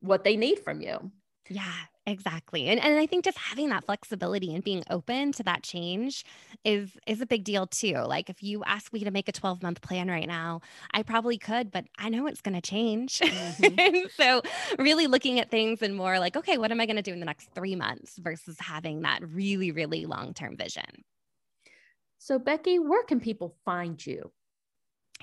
what 0.00 0.24
they 0.24 0.36
need 0.36 0.60
from 0.60 0.80
you. 0.80 1.12
Yeah, 1.48 1.72
exactly. 2.06 2.68
And 2.68 2.80
and 2.80 2.98
I 2.98 3.06
think 3.06 3.24
just 3.24 3.38
having 3.38 3.68
that 3.70 3.84
flexibility 3.84 4.54
and 4.54 4.62
being 4.62 4.82
open 4.90 5.32
to 5.32 5.42
that 5.44 5.62
change 5.62 6.24
is 6.64 6.90
is 7.06 7.20
a 7.20 7.26
big 7.26 7.44
deal 7.44 7.66
too. 7.66 7.98
Like 7.98 8.30
if 8.30 8.42
you 8.42 8.62
ask 8.64 8.92
me 8.92 9.04
to 9.04 9.10
make 9.10 9.28
a 9.28 9.32
12-month 9.32 9.80
plan 9.80 10.08
right 10.08 10.26
now, 10.26 10.60
I 10.92 11.02
probably 11.02 11.38
could, 11.38 11.70
but 11.70 11.84
I 11.98 12.08
know 12.08 12.26
it's 12.26 12.40
going 12.40 12.54
to 12.54 12.60
change. 12.60 13.20
Mm-hmm. 13.20 14.06
so 14.16 14.42
really 14.78 15.06
looking 15.06 15.38
at 15.40 15.50
things 15.50 15.82
and 15.82 15.96
more 15.96 16.18
like, 16.18 16.36
okay, 16.36 16.58
what 16.58 16.70
am 16.70 16.80
I 16.80 16.86
going 16.86 16.96
to 16.96 17.02
do 17.02 17.12
in 17.12 17.20
the 17.20 17.26
next 17.26 17.50
3 17.54 17.76
months 17.76 18.18
versus 18.18 18.56
having 18.60 19.02
that 19.02 19.20
really 19.22 19.70
really 19.72 20.06
long-term 20.06 20.56
vision. 20.56 21.04
So 22.18 22.38
Becky, 22.38 22.78
where 22.78 23.02
can 23.02 23.18
people 23.18 23.56
find 23.64 24.04
you? 24.04 24.30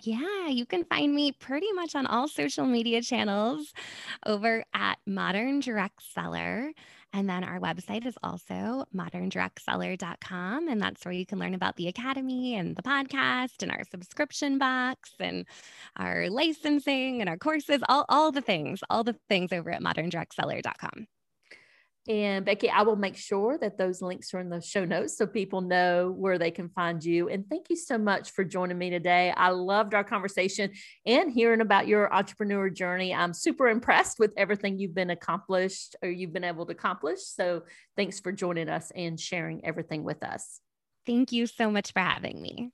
Yeah, 0.03 0.47
you 0.47 0.65
can 0.65 0.85
find 0.85 1.13
me 1.13 1.31
pretty 1.31 1.71
much 1.73 1.95
on 1.95 2.05
all 2.05 2.27
social 2.27 2.65
media 2.65 3.01
channels 3.01 3.73
over 4.25 4.63
at 4.73 4.97
Modern 5.05 5.59
Direct 5.59 6.01
Seller. 6.01 6.71
And 7.11 7.27
then 7.27 7.43
our 7.43 7.59
website 7.59 8.05
is 8.05 8.15
also 8.23 8.85
moderndirectseller.com. 8.95 10.67
And 10.67 10.81
that's 10.81 11.03
where 11.03 11.13
you 11.13 11.25
can 11.25 11.39
learn 11.39 11.55
about 11.55 11.75
the 11.75 11.87
Academy 11.87 12.55
and 12.55 12.75
the 12.75 12.83
podcast 12.83 13.61
and 13.61 13.71
our 13.71 13.83
subscription 13.89 14.57
box 14.57 15.11
and 15.19 15.45
our 15.97 16.29
licensing 16.29 17.19
and 17.19 17.29
our 17.29 17.37
courses, 17.37 17.81
all, 17.89 18.05
all 18.09 18.31
the 18.31 18.41
things, 18.41 18.81
all 18.89 19.03
the 19.03 19.15
things 19.27 19.51
over 19.51 19.71
at 19.71 19.81
moderndirectseller.com. 19.81 21.07
And 22.09 22.43
Becky, 22.43 22.71
I 22.71 22.81
will 22.81 22.95
make 22.95 23.15
sure 23.15 23.59
that 23.59 23.77
those 23.77 24.01
links 24.01 24.33
are 24.33 24.39
in 24.39 24.49
the 24.49 24.61
show 24.61 24.83
notes 24.83 25.15
so 25.15 25.27
people 25.27 25.61
know 25.61 26.11
where 26.17 26.39
they 26.39 26.49
can 26.49 26.67
find 26.69 27.05
you. 27.05 27.29
And 27.29 27.47
thank 27.47 27.69
you 27.69 27.75
so 27.75 27.99
much 27.99 28.31
for 28.31 28.43
joining 28.43 28.79
me 28.79 28.89
today. 28.89 29.31
I 29.37 29.49
loved 29.49 29.93
our 29.93 30.03
conversation 30.03 30.71
and 31.05 31.31
hearing 31.31 31.61
about 31.61 31.87
your 31.87 32.11
entrepreneur 32.11 32.67
journey. 32.71 33.13
I'm 33.13 33.31
super 33.31 33.67
impressed 33.67 34.17
with 34.17 34.33
everything 34.37 34.79
you've 34.79 34.95
been 34.95 35.11
accomplished 35.11 35.95
or 36.01 36.09
you've 36.09 36.33
been 36.33 36.43
able 36.43 36.65
to 36.65 36.71
accomplish. 36.71 37.19
So 37.21 37.61
thanks 37.95 38.19
for 38.19 38.31
joining 38.31 38.69
us 38.69 38.91
and 38.95 39.19
sharing 39.19 39.63
everything 39.63 40.03
with 40.03 40.23
us. 40.23 40.61
Thank 41.05 41.31
you 41.31 41.45
so 41.45 41.69
much 41.69 41.93
for 41.93 41.99
having 41.99 42.41
me. 42.41 42.71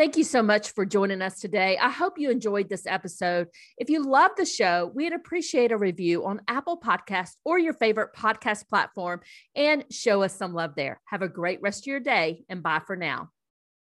Thank 0.00 0.16
you 0.16 0.24
so 0.24 0.42
much 0.42 0.72
for 0.72 0.86
joining 0.86 1.20
us 1.20 1.40
today. 1.40 1.76
I 1.76 1.90
hope 1.90 2.18
you 2.18 2.30
enjoyed 2.30 2.70
this 2.70 2.86
episode. 2.86 3.48
If 3.76 3.90
you 3.90 4.02
love 4.02 4.30
the 4.34 4.46
show, 4.46 4.90
we'd 4.94 5.12
appreciate 5.12 5.72
a 5.72 5.76
review 5.76 6.24
on 6.24 6.40
Apple 6.48 6.80
Podcast 6.80 7.32
or 7.44 7.58
your 7.58 7.74
favorite 7.74 8.14
podcast 8.16 8.66
platform 8.66 9.20
and 9.54 9.84
show 9.90 10.22
us 10.22 10.34
some 10.34 10.54
love 10.54 10.74
there. 10.74 11.02
Have 11.04 11.20
a 11.20 11.28
great 11.28 11.60
rest 11.60 11.82
of 11.82 11.88
your 11.88 12.00
day 12.00 12.44
and 12.48 12.62
bye 12.62 12.80
for 12.86 12.96
now. 12.96 13.28